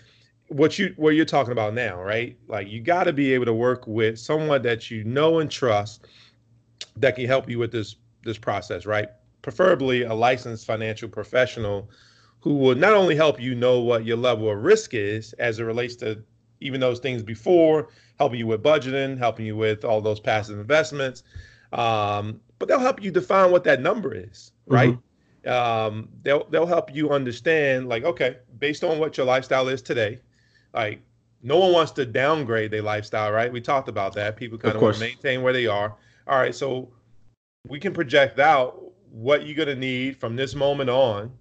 what 0.55 0.79
you 0.79 0.95
what 0.97 1.17
you're 1.17 1.25
talking 1.25 1.51
about 1.51 1.75
now, 1.75 2.01
right? 2.01 2.39
Like 2.47 2.69
you 2.69 2.81
got 2.81 3.05
to 3.05 3.13
be 3.13 3.35
able 3.35 3.45
to 3.47 3.53
work 3.53 3.89
with 3.89 4.21
someone 4.21 4.63
that 4.63 4.89
you 4.89 5.03
know 5.03 5.41
and 5.41 5.51
trust 5.51 6.07
that 6.97 7.17
can 7.17 7.27
help 7.27 7.51
you 7.51 7.59
with 7.59 7.73
this 7.73 7.97
this 8.23 8.39
process, 8.39 8.87
right? 8.87 9.09
Preferably 9.43 10.03
a 10.05 10.15
licensed 10.15 10.65
financial 10.65 11.09
professional 11.09 11.91
who 12.39 12.55
will 12.55 12.77
not 12.77 12.95
only 12.95 13.17
help 13.17 13.41
you 13.41 13.57
know 13.57 13.81
what 13.81 14.05
your 14.05 14.17
level 14.17 14.49
of 14.49 14.63
risk 14.63 14.95
is 14.95 15.33
as 15.35 15.59
it 15.59 15.65
relates 15.65 15.97
to 15.97 16.23
even 16.61 16.79
those 16.79 17.01
things 17.01 17.21
before, 17.21 17.89
helping 18.21 18.39
you 18.39 18.47
with 18.47 18.63
budgeting, 18.63 19.19
helping 19.19 19.47
you 19.47 19.57
with 19.57 19.85
all 19.85 20.01
those 20.01 20.21
passive 20.21 20.61
investments, 20.61 21.25
um, 21.73 22.41
but 22.61 22.69
they'll 22.69 22.79
help 22.79 23.03
you 23.03 23.11
define 23.11 23.51
what 23.51 23.65
that 23.65 23.81
number 23.81 24.15
is, 24.15 24.53
right? 24.69 24.91
Mm-hmm 24.91 25.01
um, 25.47 26.09
they'll 26.23 26.47
they'll 26.49 26.65
help 26.65 26.95
you 26.95 27.11
understand 27.11 27.87
like 27.87 28.03
okay 28.05 28.39
based 28.59 28.83
on 28.83 28.99
what 28.99 29.19
your 29.19 29.27
lifestyle 29.27 29.69
is 29.69 29.83
today 29.83 30.19
like 30.75 31.01
no 31.43 31.59
one 31.59 31.73
wants 31.73 31.93
to 31.93 32.05
downgrade 32.05 32.71
their 32.71 32.83
lifestyle 32.83 33.33
right? 33.33 33.53
We 33.53 33.61
talked 33.61 33.89
about 33.89 34.15
that. 34.15 34.37
People 34.37 34.59
kind 34.59 34.73
of, 34.73 34.77
of 34.77 34.83
want 34.83 34.97
to 34.97 35.01
maintain 35.01 35.43
where 35.43 35.53
they 35.53 35.67
are. 35.67 35.95
All 36.27 36.39
right 36.39 36.55
so 36.55 36.91
we 37.69 37.81
can 37.81 37.93
project 37.93 38.39
out 38.39 38.81
what 39.11 39.47
you're 39.47 39.57
going 39.57 39.69
to 39.69 39.77
need 39.77 40.17
from 40.17 40.37
this 40.37 40.55
moment 40.55 40.91
on 40.91 41.33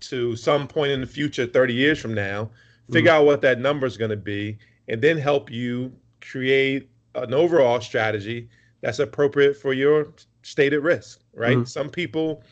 to 0.00 0.34
some 0.36 0.66
point 0.66 0.92
in 0.92 1.00
the 1.00 1.06
future 1.06 1.46
30 1.46 1.74
years 1.74 1.98
from 1.98 2.14
now 2.14 2.48
figure 2.90 3.10
mm-hmm. 3.10 3.20
out 3.20 3.26
what 3.26 3.42
that 3.42 3.60
number 3.60 3.86
is 3.86 3.96
going 3.96 4.10
to 4.10 4.16
be 4.16 4.56
and 4.88 5.02
then 5.02 5.18
help 5.18 5.50
you 5.50 5.92
create 6.20 6.88
an 7.14 7.34
overall 7.34 7.80
strategy 7.80 8.48
that's 8.80 8.98
appropriate 8.98 9.56
for 9.56 9.72
your 9.72 10.08
stated 10.42 10.80
risk 10.80 11.20
right? 11.34 11.56
Mm-hmm. 11.56 11.64
some 11.64 11.90
people 11.90 12.42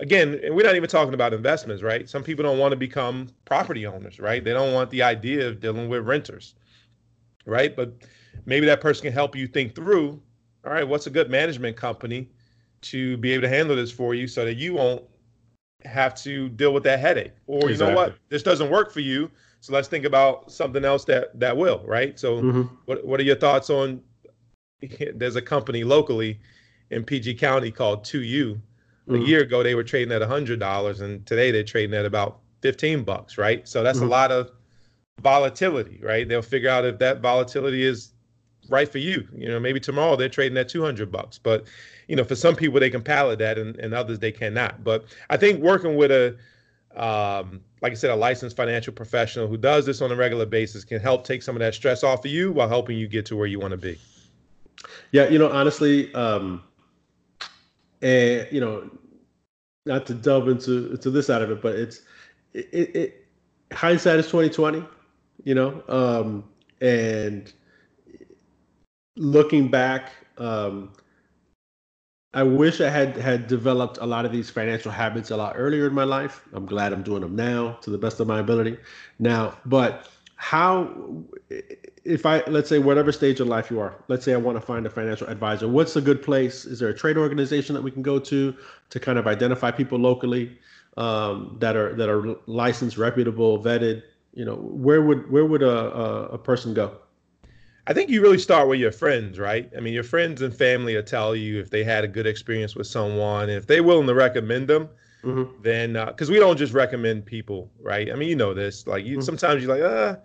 again, 0.00 0.40
and 0.42 0.54
we're 0.54 0.64
not 0.64 0.74
even 0.74 0.88
talking 0.88 1.14
about 1.14 1.32
investments, 1.32 1.82
right? 1.82 2.08
Some 2.08 2.24
people 2.24 2.42
don't 2.42 2.58
want 2.58 2.72
to 2.72 2.76
become 2.76 3.28
property 3.44 3.86
owners, 3.86 4.18
right? 4.18 4.42
They 4.42 4.52
don't 4.52 4.72
want 4.72 4.90
the 4.90 5.02
idea 5.02 5.46
of 5.46 5.60
dealing 5.60 5.88
with 5.88 6.04
renters, 6.04 6.54
right? 7.46 7.74
But 7.76 7.92
maybe 8.46 8.66
that 8.66 8.80
person 8.80 9.02
can 9.02 9.12
help 9.12 9.36
you 9.36 9.46
think 9.46 9.74
through, 9.74 10.20
all 10.64 10.72
right, 10.72 10.86
what's 10.86 11.06
a 11.06 11.10
good 11.10 11.30
management 11.30 11.76
company 11.76 12.28
to 12.82 13.18
be 13.18 13.32
able 13.32 13.42
to 13.42 13.48
handle 13.48 13.76
this 13.76 13.92
for 13.92 14.14
you 14.14 14.26
so 14.26 14.44
that 14.44 14.54
you 14.54 14.74
won't 14.74 15.04
have 15.84 16.14
to 16.14 16.48
deal 16.48 16.72
with 16.72 16.82
that 16.84 16.98
headache. 16.98 17.32
Or 17.46 17.70
exactly. 17.70 17.74
you 17.74 17.92
know 17.92 17.96
what, 17.96 18.14
this 18.30 18.42
doesn't 18.42 18.70
work 18.70 18.90
for 18.90 19.00
you, 19.00 19.30
so 19.60 19.74
let's 19.74 19.88
think 19.88 20.06
about 20.06 20.50
something 20.50 20.84
else 20.84 21.04
that 21.04 21.38
that 21.38 21.54
will, 21.54 21.82
right? 21.86 22.18
So 22.18 22.40
mm-hmm. 22.40 22.62
what 22.86 23.04
what 23.06 23.20
are 23.20 23.24
your 23.24 23.36
thoughts 23.36 23.68
on 23.68 24.00
there's 25.14 25.36
a 25.36 25.42
company 25.42 25.84
locally 25.84 26.40
in 26.90 27.04
PG 27.04 27.34
County 27.34 27.70
called 27.70 28.02
2U 28.04 28.58
mm-hmm. 29.10 29.22
a 29.22 29.26
year 29.26 29.42
ago 29.42 29.62
they 29.62 29.74
were 29.74 29.84
trading 29.84 30.12
at 30.12 30.22
$100 30.22 31.00
and 31.00 31.26
today 31.26 31.50
they're 31.50 31.64
trading 31.64 31.94
at 31.94 32.06
about 32.06 32.40
15 32.62 33.04
bucks 33.04 33.38
right 33.38 33.66
so 33.66 33.82
that's 33.82 33.98
mm-hmm. 33.98 34.08
a 34.08 34.10
lot 34.10 34.30
of 34.30 34.50
volatility 35.20 36.00
right 36.02 36.28
they'll 36.28 36.42
figure 36.42 36.70
out 36.70 36.84
if 36.84 36.98
that 36.98 37.20
volatility 37.20 37.84
is 37.84 38.12
right 38.68 38.90
for 38.90 38.98
you 38.98 39.26
you 39.34 39.48
know 39.48 39.60
maybe 39.60 39.80
tomorrow 39.80 40.16
they're 40.16 40.28
trading 40.28 40.56
at 40.56 40.68
200 40.68 41.10
bucks 41.10 41.38
but 41.38 41.66
you 42.08 42.16
know 42.16 42.24
for 42.24 42.34
some 42.34 42.54
people 42.54 42.78
they 42.80 42.90
can 42.90 43.02
palate 43.02 43.38
that 43.38 43.58
and, 43.58 43.76
and 43.76 43.92
others 43.92 44.18
they 44.18 44.32
cannot 44.32 44.82
but 44.84 45.04
i 45.28 45.36
think 45.36 45.60
working 45.60 45.96
with 45.96 46.10
a 46.10 46.36
um, 46.96 47.60
like 47.82 47.92
I 47.92 47.94
said, 47.94 48.10
a 48.10 48.16
licensed 48.16 48.56
financial 48.56 48.92
professional 48.92 49.46
who 49.46 49.56
does 49.56 49.86
this 49.86 50.02
on 50.02 50.10
a 50.10 50.16
regular 50.16 50.46
basis 50.46 50.84
can 50.84 51.00
help 51.00 51.24
take 51.24 51.42
some 51.42 51.54
of 51.54 51.60
that 51.60 51.74
stress 51.74 52.02
off 52.02 52.24
of 52.24 52.30
you 52.30 52.52
while 52.52 52.68
helping 52.68 52.98
you 52.98 53.08
get 53.08 53.24
to 53.26 53.36
where 53.36 53.46
you 53.46 53.60
want 53.60 53.72
to 53.72 53.76
be. 53.76 53.98
Yeah, 55.12 55.28
you 55.28 55.38
know, 55.38 55.50
honestly, 55.50 56.12
um, 56.14 56.62
and 58.02 58.46
you 58.50 58.60
know, 58.60 58.90
not 59.86 60.06
to 60.06 60.14
delve 60.14 60.48
into 60.48 60.96
to 60.96 61.10
this 61.10 61.26
side 61.26 61.42
of 61.42 61.50
it, 61.50 61.62
but 61.62 61.74
it's 61.74 62.02
it, 62.52 62.68
it, 62.72 62.96
it 62.96 63.26
hindsight 63.72 64.18
is 64.18 64.28
twenty 64.28 64.50
twenty, 64.50 64.84
you 65.44 65.54
know, 65.54 65.82
um, 65.88 66.44
and 66.80 67.52
looking 69.16 69.68
back, 69.68 70.12
um, 70.38 70.92
I 72.32 72.42
wish 72.42 72.80
I 72.80 72.88
had 72.88 73.16
had 73.16 73.46
developed 73.48 73.98
a 74.00 74.06
lot 74.06 74.24
of 74.24 74.32
these 74.32 74.50
financial 74.50 74.92
habits 74.92 75.30
a 75.30 75.36
lot 75.36 75.54
earlier 75.56 75.86
in 75.86 75.94
my 75.94 76.04
life. 76.04 76.42
I'm 76.52 76.66
glad 76.66 76.92
I'm 76.92 77.02
doing 77.02 77.22
them 77.22 77.34
now 77.34 77.72
to 77.82 77.90
the 77.90 77.98
best 77.98 78.20
of 78.20 78.26
my 78.26 78.40
ability. 78.40 78.78
Now, 79.18 79.58
but 79.66 80.08
how 80.40 80.88
if 82.06 82.24
I 82.24 82.42
let's 82.46 82.66
say 82.66 82.78
whatever 82.78 83.12
stage 83.12 83.40
of 83.40 83.46
life 83.46 83.70
you 83.70 83.78
are, 83.78 84.02
let's 84.08 84.24
say 84.24 84.32
I 84.32 84.38
want 84.38 84.56
to 84.58 84.62
find 84.62 84.86
a 84.86 84.90
financial 84.90 85.26
advisor, 85.26 85.68
what's 85.68 85.96
a 85.96 86.00
good 86.00 86.22
place? 86.22 86.64
Is 86.64 86.78
there 86.78 86.88
a 86.88 86.94
trade 86.94 87.18
organization 87.18 87.74
that 87.74 87.82
we 87.82 87.90
can 87.90 88.00
go 88.00 88.18
to 88.18 88.56
to 88.88 88.98
kind 88.98 89.18
of 89.18 89.26
identify 89.26 89.70
people 89.70 89.98
locally 89.98 90.58
um, 90.96 91.58
that 91.60 91.76
are 91.76 91.94
that 91.94 92.08
are 92.08 92.36
licensed, 92.46 92.96
reputable, 92.96 93.62
vetted? 93.62 94.02
You 94.32 94.46
know, 94.46 94.56
where 94.56 95.02
would 95.02 95.30
where 95.30 95.44
would 95.44 95.62
a, 95.62 95.94
a, 95.94 96.24
a 96.28 96.38
person 96.38 96.72
go? 96.72 96.96
I 97.86 97.92
think 97.92 98.08
you 98.08 98.22
really 98.22 98.38
start 98.38 98.66
with 98.66 98.80
your 98.80 98.92
friends, 98.92 99.38
right? 99.38 99.70
I 99.76 99.80
mean, 99.80 99.92
your 99.92 100.04
friends 100.04 100.40
and 100.40 100.56
family 100.56 100.96
will 100.96 101.02
tell 101.02 101.36
you 101.36 101.60
if 101.60 101.68
they 101.68 101.84
had 101.84 102.02
a 102.02 102.08
good 102.08 102.26
experience 102.26 102.74
with 102.74 102.86
someone, 102.86 103.50
if 103.50 103.66
they're 103.66 103.82
willing 103.82 104.06
to 104.06 104.14
recommend 104.14 104.68
them. 104.68 104.88
Mm-hmm. 105.24 105.62
Then, 105.62 105.92
because 105.92 106.30
uh, 106.30 106.32
we 106.32 106.38
don't 106.38 106.56
just 106.56 106.72
recommend 106.72 107.26
people, 107.26 107.70
right? 107.80 108.10
I 108.10 108.14
mean, 108.14 108.28
you 108.28 108.36
know 108.36 108.54
this. 108.54 108.86
Like, 108.86 109.04
you 109.04 109.18
mm-hmm. 109.18 109.22
sometimes 109.22 109.62
you're 109.62 109.76
like, 109.76 109.84
ah, 109.84 110.20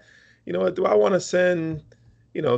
you 0.45 0.53
know 0.53 0.62
what, 0.62 0.75
do 0.75 0.86
I 0.86 0.93
want 0.93 1.13
to 1.13 1.19
send, 1.19 1.84
you 2.34 2.41
know, 2.41 2.58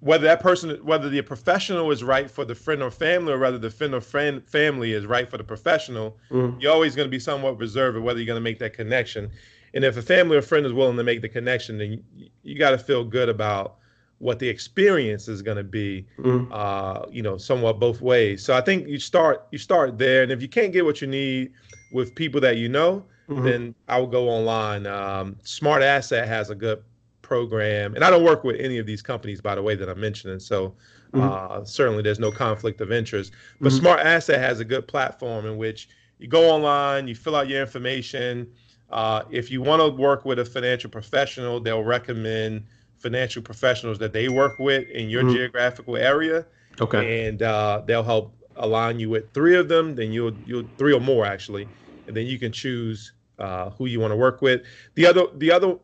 whether 0.00 0.24
that 0.24 0.40
person, 0.40 0.70
whether 0.84 1.08
the 1.08 1.22
professional 1.22 1.90
is 1.90 2.04
right 2.04 2.30
for 2.30 2.44
the 2.44 2.54
friend 2.54 2.82
or 2.82 2.90
family, 2.90 3.32
or 3.32 3.38
whether 3.38 3.56
the 3.56 3.70
friend 3.70 3.94
or 3.94 4.02
friend 4.02 4.46
family 4.46 4.92
is 4.92 5.06
right 5.06 5.30
for 5.30 5.38
the 5.38 5.44
professional, 5.44 6.18
mm-hmm. 6.30 6.60
you're 6.60 6.72
always 6.72 6.94
going 6.94 7.06
to 7.06 7.10
be 7.10 7.18
somewhat 7.18 7.58
reserved 7.58 7.98
whether 7.98 8.18
you're 8.18 8.26
going 8.26 8.36
to 8.36 8.42
make 8.42 8.58
that 8.58 8.74
connection. 8.74 9.30
And 9.72 9.82
if 9.82 9.96
a 9.96 10.02
family 10.02 10.36
or 10.36 10.42
friend 10.42 10.66
is 10.66 10.72
willing 10.72 10.96
to 10.98 11.04
make 11.04 11.22
the 11.22 11.28
connection, 11.28 11.78
then 11.78 12.04
you, 12.14 12.28
you 12.42 12.58
got 12.58 12.70
to 12.70 12.78
feel 12.78 13.02
good 13.02 13.28
about 13.28 13.78
what 14.18 14.38
the 14.38 14.48
experience 14.48 15.28
is 15.28 15.42
going 15.42 15.56
to 15.56 15.64
be. 15.64 16.06
Mm-hmm. 16.18 16.52
Uh, 16.52 17.06
you 17.10 17.22
know, 17.22 17.36
somewhat 17.36 17.78
both 17.78 18.00
ways. 18.00 18.44
So 18.44 18.56
I 18.56 18.60
think 18.60 18.88
you 18.88 18.98
start 18.98 19.46
you 19.50 19.58
start 19.58 19.98
there, 19.98 20.22
and 20.22 20.32
if 20.32 20.42
you 20.42 20.48
can't 20.48 20.72
get 20.72 20.84
what 20.84 21.00
you 21.00 21.06
need 21.06 21.52
with 21.92 22.14
people 22.14 22.40
that 22.40 22.56
you 22.56 22.68
know, 22.68 23.04
mm-hmm. 23.28 23.44
then 23.44 23.74
I 23.88 23.98
will 23.98 24.06
go 24.06 24.28
online. 24.28 24.86
Um, 24.86 25.36
Smart 25.44 25.82
Asset 25.82 26.26
has 26.28 26.50
a 26.50 26.54
good 26.54 26.82
program, 27.22 27.94
and 27.94 28.04
I 28.04 28.10
don't 28.10 28.24
work 28.24 28.44
with 28.44 28.56
any 28.60 28.78
of 28.78 28.86
these 28.86 29.02
companies, 29.02 29.40
by 29.40 29.54
the 29.54 29.62
way, 29.62 29.74
that 29.74 29.88
I'm 29.88 30.00
mentioning. 30.00 30.40
So 30.40 30.74
mm-hmm. 31.12 31.20
uh, 31.20 31.64
certainly 31.64 32.02
there's 32.02 32.18
no 32.18 32.30
conflict 32.30 32.80
of 32.80 32.92
interest. 32.92 33.32
But 33.60 33.70
mm-hmm. 33.70 33.78
Smart 33.78 34.00
Asset 34.00 34.40
has 34.40 34.60
a 34.60 34.64
good 34.64 34.86
platform 34.86 35.46
in 35.46 35.56
which 35.56 35.88
you 36.18 36.28
go 36.28 36.50
online, 36.50 37.08
you 37.08 37.14
fill 37.14 37.36
out 37.36 37.48
your 37.48 37.60
information. 37.60 38.50
Uh, 38.90 39.24
if 39.30 39.50
you 39.50 39.60
want 39.60 39.82
to 39.82 39.88
work 39.88 40.24
with 40.24 40.38
a 40.38 40.44
financial 40.44 40.88
professional, 40.88 41.60
they'll 41.60 41.82
recommend 41.82 42.64
financial 43.04 43.42
professionals 43.42 43.98
that 43.98 44.14
they 44.14 44.30
work 44.30 44.58
with 44.58 44.88
in 44.88 45.10
your 45.10 45.22
mm-hmm. 45.22 45.34
geographical 45.34 45.96
area. 45.96 46.46
Okay. 46.80 47.28
And 47.28 47.42
uh, 47.42 47.82
they'll 47.86 48.02
help 48.02 48.34
align 48.56 48.98
you 48.98 49.10
with 49.10 49.32
three 49.34 49.56
of 49.56 49.68
them. 49.68 49.94
Then 49.94 50.10
you'll 50.10 50.34
you'll 50.46 50.66
three 50.78 50.94
or 50.94 51.00
more 51.00 51.26
actually, 51.26 51.68
and 52.06 52.16
then 52.16 52.26
you 52.26 52.38
can 52.38 52.50
choose 52.50 53.12
uh, 53.38 53.70
who 53.70 53.86
you 53.86 54.00
want 54.00 54.12
to 54.12 54.16
work 54.16 54.40
with. 54.42 54.62
The 54.94 55.06
other 55.06 55.26
the 55.36 55.52
other 55.52 55.76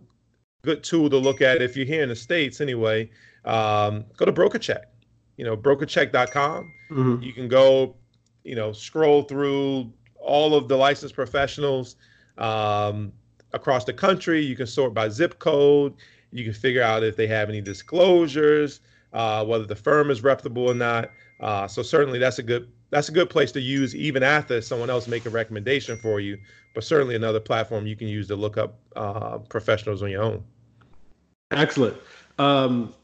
good 0.62 0.83
tool 0.83 1.11
to 1.11 1.18
look 1.18 1.42
at 1.42 1.62
if 1.62 1.76
you're 1.76 1.87
here 1.87 2.02
in 2.02 2.09
the 2.09 2.16
states 2.16 2.61
anyway, 2.61 3.11
um, 3.44 4.04
go 4.16 4.24
to 4.24 4.33
BrokerCheck. 4.33 4.85
You 5.37 5.44
know, 5.44 5.56
brokercheck.com. 5.56 6.72
Mm-hmm. 6.90 7.22
You 7.22 7.33
can 7.33 7.48
go, 7.48 7.96
you 8.44 8.54
know, 8.54 8.72
scroll 8.72 9.22
through 9.22 9.92
all 10.16 10.54
of 10.54 10.68
the 10.68 10.76
licensed 10.76 11.14
professionals 11.14 11.96
um, 12.38 13.12
across 13.52 13.85
the 13.85 13.92
country. 13.92 14.40
You 14.42 14.56
can 14.56 14.66
sort 14.66 14.92
by 14.94 15.09
zip 15.09 15.38
code. 15.38 15.94
You 16.32 16.44
can 16.44 16.52
figure 16.52 16.82
out 16.82 17.02
if 17.02 17.16
they 17.16 17.26
have 17.26 17.48
any 17.48 17.60
disclosures, 17.60 18.80
uh, 19.12 19.44
whether 19.44 19.64
the 19.64 19.76
firm 19.76 20.10
is 20.10 20.22
reputable 20.22 20.68
or 20.68 20.74
not. 20.74 21.10
Uh, 21.40 21.66
so 21.66 21.82
certainly 21.82 22.18
that's 22.18 22.38
a 22.38 22.42
good 22.42 22.70
that's 22.90 23.08
a 23.08 23.12
good 23.12 23.30
place 23.30 23.52
to 23.52 23.60
use 23.60 23.94
even 23.94 24.22
after 24.22 24.60
someone 24.60 24.90
else 24.90 25.06
make 25.06 25.24
a 25.24 25.30
recommendation 25.30 25.96
for 25.96 26.20
you. 26.20 26.38
But 26.74 26.84
certainly 26.84 27.14
another 27.14 27.40
platform 27.40 27.86
you 27.86 27.96
can 27.96 28.08
use 28.08 28.28
to 28.28 28.36
look 28.36 28.58
up 28.58 28.78
uh, 28.96 29.38
professionals 29.38 30.02
on 30.02 30.10
your 30.10 30.22
own. 30.22 30.44
Excellent. 31.50 31.96
Um, 32.38 32.94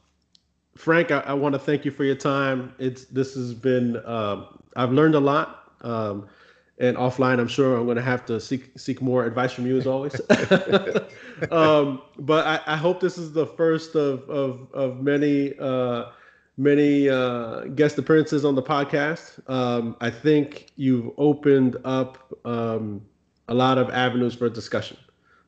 Frank, 0.77 1.11
I, 1.11 1.21
I 1.21 1.33
want 1.35 1.55
to 1.55 1.59
thank 1.59 1.85
you 1.85 1.91
for 1.91 2.05
your 2.05 2.15
time. 2.15 2.75
It's 2.79 3.05
this 3.07 3.35
has 3.35 3.55
been 3.55 3.97
uh, 3.97 4.47
I've 4.77 4.93
learned 4.93 5.15
a 5.15 5.21
lot. 5.21 5.73
Um, 5.81 6.29
and 6.79 6.97
offline, 6.97 7.41
I'm 7.41 7.49
sure 7.49 7.77
I'm 7.77 7.85
going 7.85 7.97
to 7.97 8.03
have 8.03 8.27
to 8.27 8.41
seek 8.41 8.79
seek 8.79 9.01
more 9.01 9.25
advice 9.25 9.53
from 9.53 9.67
you 9.67 9.79
as 9.79 9.87
always. 9.87 10.21
um, 11.51 12.03
but 12.19 12.47
I, 12.47 12.61
I, 12.67 12.77
hope 12.77 13.01
this 13.01 13.17
is 13.17 13.33
the 13.33 13.47
first 13.47 13.95
of 13.95 14.29
of, 14.29 14.69
of 14.73 15.03
many 15.03 15.59
uh, 15.59 16.07
many 16.59 17.09
uh, 17.09 17.61
guest 17.75 17.99
appearances 17.99 18.45
on 18.45 18.55
the 18.55 18.63
podcast. 18.63 19.41
Um, 19.49 19.97
I 20.01 20.11
think 20.11 20.69
you've 20.77 21.11
opened 21.17 21.77
up 21.85 22.33
um, 22.45 23.03
a 23.49 23.55
lot 23.55 23.79
of 23.79 23.89
avenues 23.91 24.35
for 24.35 24.49
discussion. 24.51 24.99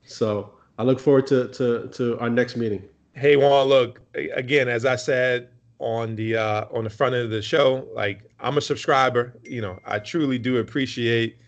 So 0.04 0.50
I 0.78 0.82
look 0.82 1.00
forward 1.00 1.26
to 1.28 1.48
to 1.48 1.88
to 1.88 2.18
our 2.20 2.30
next 2.30 2.56
meeting. 2.56 2.82
Hey 3.12 3.36
Juan, 3.36 3.68
look 3.68 4.00
again 4.14 4.68
as 4.68 4.86
I 4.86 4.96
said 4.96 5.50
on 5.78 6.16
the 6.16 6.36
uh, 6.36 6.64
on 6.72 6.84
the 6.84 6.90
front 6.90 7.14
end 7.14 7.24
of 7.24 7.30
the 7.30 7.42
show. 7.42 7.88
Like 7.94 8.30
I'm 8.40 8.58
a 8.58 8.60
subscriber. 8.60 9.34
You 9.42 9.60
know, 9.60 9.78
I 9.84 9.98
truly 9.98 10.38
do 10.38 10.58
appreciate 10.58 11.38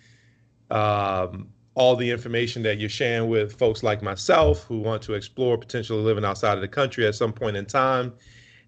um, 0.70 1.48
all 1.74 1.96
the 1.96 2.10
information 2.10 2.62
that 2.62 2.78
you're 2.78 2.88
sharing 2.88 3.28
with 3.28 3.58
folks 3.58 3.82
like 3.82 4.02
myself 4.02 4.64
who 4.64 4.80
want 4.80 5.02
to 5.02 5.14
explore 5.14 5.58
potentially 5.58 6.02
living 6.02 6.24
outside 6.24 6.54
of 6.54 6.60
the 6.60 6.68
country 6.68 7.06
at 7.06 7.14
some 7.14 7.32
point 7.32 7.56
in 7.56 7.66
time. 7.66 8.12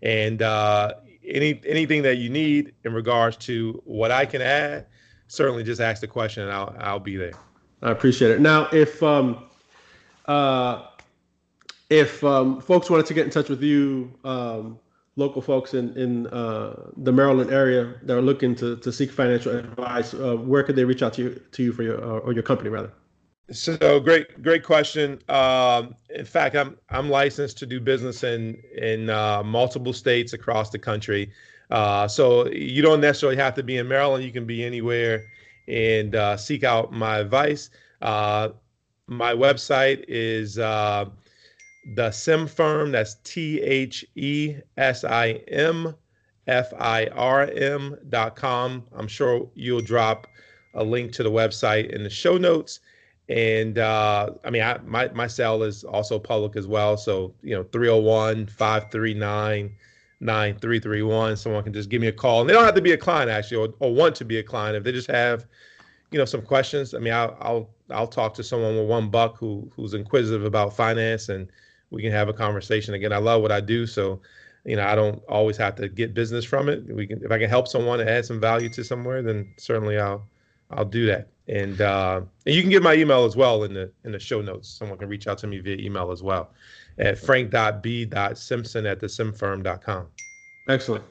And 0.03 0.42
uh, 0.42 0.94
any 1.25 1.61
anything 1.66 2.03
that 2.03 2.18
you 2.18 2.29
need 2.29 2.75
in 2.85 2.92
regards 2.92 3.37
to 3.38 3.81
what 3.85 4.11
I 4.11 4.27
can 4.27 4.42
add, 4.42 4.87
certainly 5.29 5.62
just 5.62 5.81
ask 5.81 6.01
the 6.01 6.09
question 6.09 6.42
and 6.44 6.53
I'll 6.53 6.75
I'll 6.81 7.01
be 7.01 7.16
there. 7.16 7.35
I 7.83 7.90
appreciate 7.90 8.31
it. 8.31 8.40
Now, 8.40 8.68
if 8.72 9.03
um, 9.03 9.44
uh, 10.27 10.87
if 11.90 12.22
um, 12.25 12.61
folks 12.61 12.88
wanted 12.88 13.07
to 13.07 13.14
get 13.14 13.25
in 13.25 13.31
touch 13.31 13.48
with 13.48 13.62
you, 13.62 14.12
um, 14.25 14.79
local 15.16 15.42
folks 15.42 15.75
in 15.75 15.96
in 15.96 16.27
uh, 16.29 16.90
the 16.96 17.12
Maryland 17.12 17.51
area 17.51 17.94
that 18.03 18.16
are 18.16 18.22
looking 18.22 18.55
to 18.57 18.77
to 18.77 18.92
seek 18.92 19.11
financial 19.11 19.57
advice, 19.57 20.14
uh, 20.14 20.37
where 20.37 20.62
could 20.62 20.77
they 20.77 20.85
reach 20.85 21.03
out 21.03 21.14
to 21.14 21.22
you 21.22 21.42
to 21.53 21.62
you 21.62 21.72
for 21.72 21.83
your 21.83 22.03
uh, 22.03 22.18
or 22.20 22.33
your 22.33 22.42
company 22.42 22.70
rather? 22.70 22.92
So 23.51 24.01
great, 24.01 24.40
great 24.40 24.64
question. 24.64 25.20
Um, 25.29 25.94
in 26.11 26.25
fact, 26.25 26.57
I'm 26.57 26.77
I'm 26.88 27.11
licensed 27.11 27.59
to 27.59 27.66
do 27.66 27.81
business 27.81 28.25
in 28.25 28.62
in 28.77 29.11
uh, 29.11 29.42
multiple 29.42 29.92
states 29.92 30.33
across 30.33 30.70
the 30.70 30.79
country. 30.79 31.33
Uh, 31.70 32.07
so 32.07 32.48
you 32.48 32.83
don't 32.83 33.01
necessarily 33.01 33.37
have 33.37 33.55
to 33.55 33.62
be 33.62 33.79
in 33.79 33.88
Maryland. 33.88 34.25
You 34.25 34.33
can 34.33 34.46
be 34.46 34.64
anywhere 34.64 35.25
and 35.68 36.14
uh, 36.14 36.37
seek 36.37 36.64
out 36.64 36.92
my 36.92 37.18
advice. 37.18 37.70
my 38.01 39.35
website 39.35 40.05
is 40.09 40.59
the 41.85 42.11
Sim 42.11 42.47
Firm. 42.47 42.92
That's 42.92 43.16
T 43.25 43.61
H 43.61 44.05
E 44.14 44.57
S 44.77 45.05
I 45.05 45.40
M 45.49 45.95
F 46.47 46.73
I 46.79 47.07
R 47.07 47.42
M 47.53 47.97
dot 48.09 48.37
com. 48.37 48.85
I'm 48.97 49.09
sure 49.09 49.49
you'll 49.55 49.81
drop 49.81 50.27
a 50.75 50.83
link 50.83 51.12
to 51.12 51.23
the 51.23 51.31
website 51.31 51.90
in 51.90 52.03
the 52.03 52.11
show 52.11 52.38
notes. 52.38 52.81
And 53.29 53.79
uh, 53.79 54.31
I 54.45 54.51
mean, 54.51 54.62
I, 54.62 54.79
my, 54.85 55.09
my 55.09 55.27
cell 55.27 55.62
is 55.62 55.85
also 55.85 56.18
public 56.18 56.57
as 56.57 56.66
well. 56.66 56.97
So, 56.97 57.33
you 57.42 57.55
know, 57.55 57.62
301 57.64 58.47
539 58.47 59.73
9331. 60.21 61.37
Someone 61.37 61.62
can 61.62 61.73
just 61.73 61.88
give 61.88 62.01
me 62.01 62.09
a 62.09 62.12
call. 62.12 62.40
And 62.40 62.51
they 62.51 62.55
don't 62.55 62.64
have 62.64 62.75
to 62.75 62.83
be 62.83 62.92
a 62.92 62.97
client, 62.97 63.31
actually, 63.31 63.59
or, 63.59 63.75
or 63.81 63.95
want 63.95 64.14
to 64.16 64.25
be 64.25 64.38
a 64.38 64.42
client. 64.42 64.77
If 64.77 64.85
they 64.85 64.92
just 64.92 65.11
have, 65.11 65.47
you 66.11 66.18
know, 66.18 66.25
some 66.25 66.42
questions, 66.42 66.95
I 66.95 66.99
mean, 66.99 67.12
I'll, 67.12 67.37
I'll, 67.40 67.71
I'll 67.90 68.07
talk 68.07 68.35
to 68.35 68.42
someone 68.42 68.77
with 68.77 68.88
one 68.88 69.09
buck 69.09 69.37
who, 69.37 69.71
who's 69.75 69.95
inquisitive 69.95 70.45
about 70.45 70.75
finance 70.75 71.29
and 71.29 71.49
we 71.93 72.03
can 72.03 72.11
have 72.11 72.29
a 72.29 72.33
conversation 72.33 72.95
again. 72.95 73.13
I 73.13 73.19
love 73.19 73.43
what 73.43 73.53
I 73.53 73.61
do, 73.61 73.87
so 73.87 74.21
you 74.65 74.77
know 74.77 74.85
I 74.85 74.95
don't 74.95 75.23
always 75.29 75.57
have 75.59 75.77
to 75.77 75.89
get 75.89 76.15
business 76.15 76.45
from 76.45 76.69
it. 76.69 76.85
We 76.87 77.07
can 77.07 77.23
if 77.23 77.31
I 77.31 77.39
can 77.39 77.49
help 77.49 77.69
someone 77.69 78.01
add 78.01 78.25
some 78.25 78.41
value 78.41 78.69
to 78.71 78.83
somewhere, 78.83 79.23
then 79.23 79.53
certainly 79.59 79.99
I'll 79.99 80.27
I'll 80.71 80.85
do 80.85 81.07
that. 81.07 81.29
And 81.49 81.81
uh, 81.81 82.23
and 82.47 82.55
you 82.55 82.63
can 82.63 82.71
get 82.71 82.83
my 82.83 82.95
email 82.95 83.25
as 83.25 83.37
well 83.37 83.65
in 83.65 83.75
the 83.75 83.91
in 84.05 84.13
the 84.13 84.19
show 84.19 84.41
notes. 84.41 84.69
Someone 84.69 84.99
can 84.99 85.09
reach 85.09 85.27
out 85.27 85.39
to 85.39 85.47
me 85.47 85.59
via 85.59 85.77
email 85.77 86.11
as 86.11 86.23
well 86.23 86.51
at 86.99 87.19
frank.b.simpson 87.19 88.87
at 88.87 89.01
thesimfirm.com. 89.01 90.07
Excellent. 90.69 91.05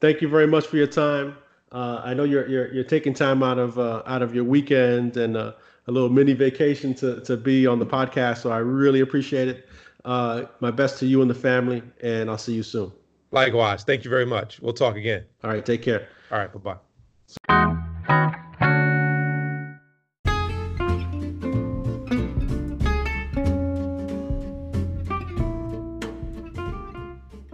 Thank 0.00 0.20
you 0.20 0.28
very 0.28 0.46
much 0.46 0.66
for 0.66 0.76
your 0.76 0.86
time. 0.86 1.36
Uh, 1.72 2.00
I 2.04 2.14
know 2.14 2.24
you're, 2.24 2.48
you're 2.48 2.72
you're 2.72 2.84
taking 2.84 3.12
time 3.12 3.42
out 3.42 3.58
of 3.58 3.78
uh, 3.78 4.02
out 4.06 4.22
of 4.22 4.34
your 4.34 4.44
weekend 4.44 5.16
and 5.16 5.36
uh, 5.36 5.52
a 5.86 5.92
little 5.92 6.08
mini 6.08 6.32
vacation 6.32 6.94
to 6.94 7.20
to 7.22 7.36
be 7.36 7.66
on 7.66 7.78
the 7.78 7.86
podcast. 7.86 8.38
So 8.38 8.50
I 8.50 8.58
really 8.58 9.00
appreciate 9.00 9.48
it. 9.48 9.67
Uh, 10.04 10.44
my 10.60 10.70
best 10.70 10.98
to 11.00 11.06
you 11.06 11.20
and 11.22 11.30
the 11.30 11.34
family, 11.34 11.82
and 12.02 12.30
I'll 12.30 12.38
see 12.38 12.54
you 12.54 12.62
soon. 12.62 12.92
Likewise. 13.30 13.84
Thank 13.84 14.04
you 14.04 14.10
very 14.10 14.26
much. 14.26 14.60
We'll 14.60 14.72
talk 14.72 14.96
again. 14.96 15.24
All 15.44 15.50
right. 15.50 15.64
Take 15.64 15.82
care. 15.82 16.08
All 16.30 16.38
right. 16.38 16.52
Bye 16.52 16.58
bye. 16.58 16.78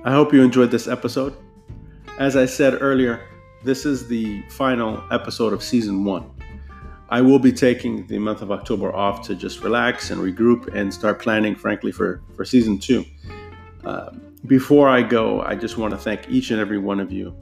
I 0.07 0.13
hope 0.13 0.35
you 0.35 0.43
enjoyed 0.43 0.71
this 0.71 0.87
episode. 0.87 1.35
As 2.19 2.37
I 2.37 2.45
said 2.45 2.79
earlier, 2.83 3.21
this 3.65 3.87
is 3.87 4.07
the 4.07 4.43
final 4.51 5.03
episode 5.11 5.55
of 5.55 5.63
season 5.63 6.05
one. 6.05 6.31
I 7.15 7.21
will 7.21 7.39
be 7.39 7.53
taking 7.53 8.09
the 8.09 8.19
month 8.19 8.43
of 8.43 8.51
October 8.51 8.93
off 8.93 9.25
to 9.29 9.37
just 9.37 9.63
relax 9.63 10.11
and 10.11 10.21
regroup 10.21 10.75
and 10.75 10.93
start 10.93 11.23
planning, 11.23 11.55
frankly, 11.55 11.93
for, 11.93 12.21
for 12.35 12.45
season 12.45 12.77
two. 12.77 13.05
Uh, 13.85 14.11
before 14.47 14.89
I 14.89 15.03
go, 15.03 15.41
I 15.43 15.55
just 15.55 15.79
want 15.79 15.93
to 15.93 15.97
thank 15.97 16.29
each 16.29 16.51
and 16.51 16.59
every 16.59 16.79
one 16.79 16.99
of 16.99 17.13
you 17.13 17.33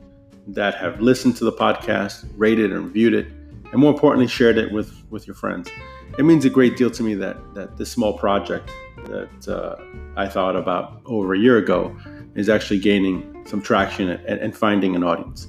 that 0.49 0.75
have 0.75 1.01
listened 1.01 1.37
to 1.37 1.47
the 1.47 1.53
podcast, 1.53 2.29
rated 2.37 2.71
and 2.71 2.85
reviewed 2.85 3.15
it, 3.15 3.29
and 3.73 3.77
more 3.81 3.91
importantly, 3.91 4.27
shared 4.27 4.59
it 4.59 4.71
with, 4.71 4.93
with 5.09 5.27
your 5.27 5.37
friends. 5.37 5.71
It 6.19 6.27
means 6.27 6.45
a 6.45 6.51
great 6.51 6.77
deal 6.77 6.91
to 6.91 7.03
me 7.03 7.15
that, 7.15 7.39
that 7.55 7.79
this 7.79 7.91
small 7.91 8.13
project 8.19 8.71
that 9.07 9.49
uh, 9.49 9.77
I 10.19 10.29
thought 10.29 10.55
about 10.55 11.01
over 11.07 11.33
a 11.33 11.39
year 11.39 11.57
ago 11.57 11.97
is 12.35 12.51
actually 12.51 12.81
gaining 12.81 13.43
some 13.47 13.63
traction 13.63 14.11
and, 14.11 14.39
and 14.39 14.55
finding 14.55 14.95
an 14.97 15.03
audience. 15.03 15.47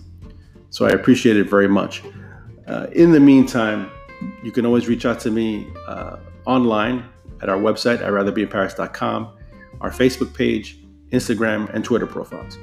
So 0.70 0.86
I 0.86 0.92
appreciate 0.92 1.36
it 1.36 1.50
very 1.50 1.68
much. 1.68 2.04
Uh, 2.66 2.88
in 2.94 3.12
the 3.12 3.20
meantime, 3.20 3.92
you 4.44 4.52
can 4.52 4.66
always 4.66 4.88
reach 4.88 5.06
out 5.06 5.20
to 5.22 5.32
me 5.32 5.68
uh, 5.88 6.18
online 6.46 7.10
at 7.42 7.50
our 7.50 7.58
website 7.58 8.02
at 8.02 8.12
ratherbeInParis.com, 8.12 9.38
our 9.82 9.92
Facebook 9.92 10.34
page, 10.36 10.80
Instagram, 11.12 11.74
and 11.74 11.84
Twitter 11.84 12.08
profiles. 12.08 12.58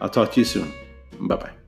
I'll 0.00 0.08
talk 0.08 0.32
to 0.32 0.40
you 0.40 0.44
soon. 0.44 0.72
Bye 1.20 1.36
bye. 1.36 1.59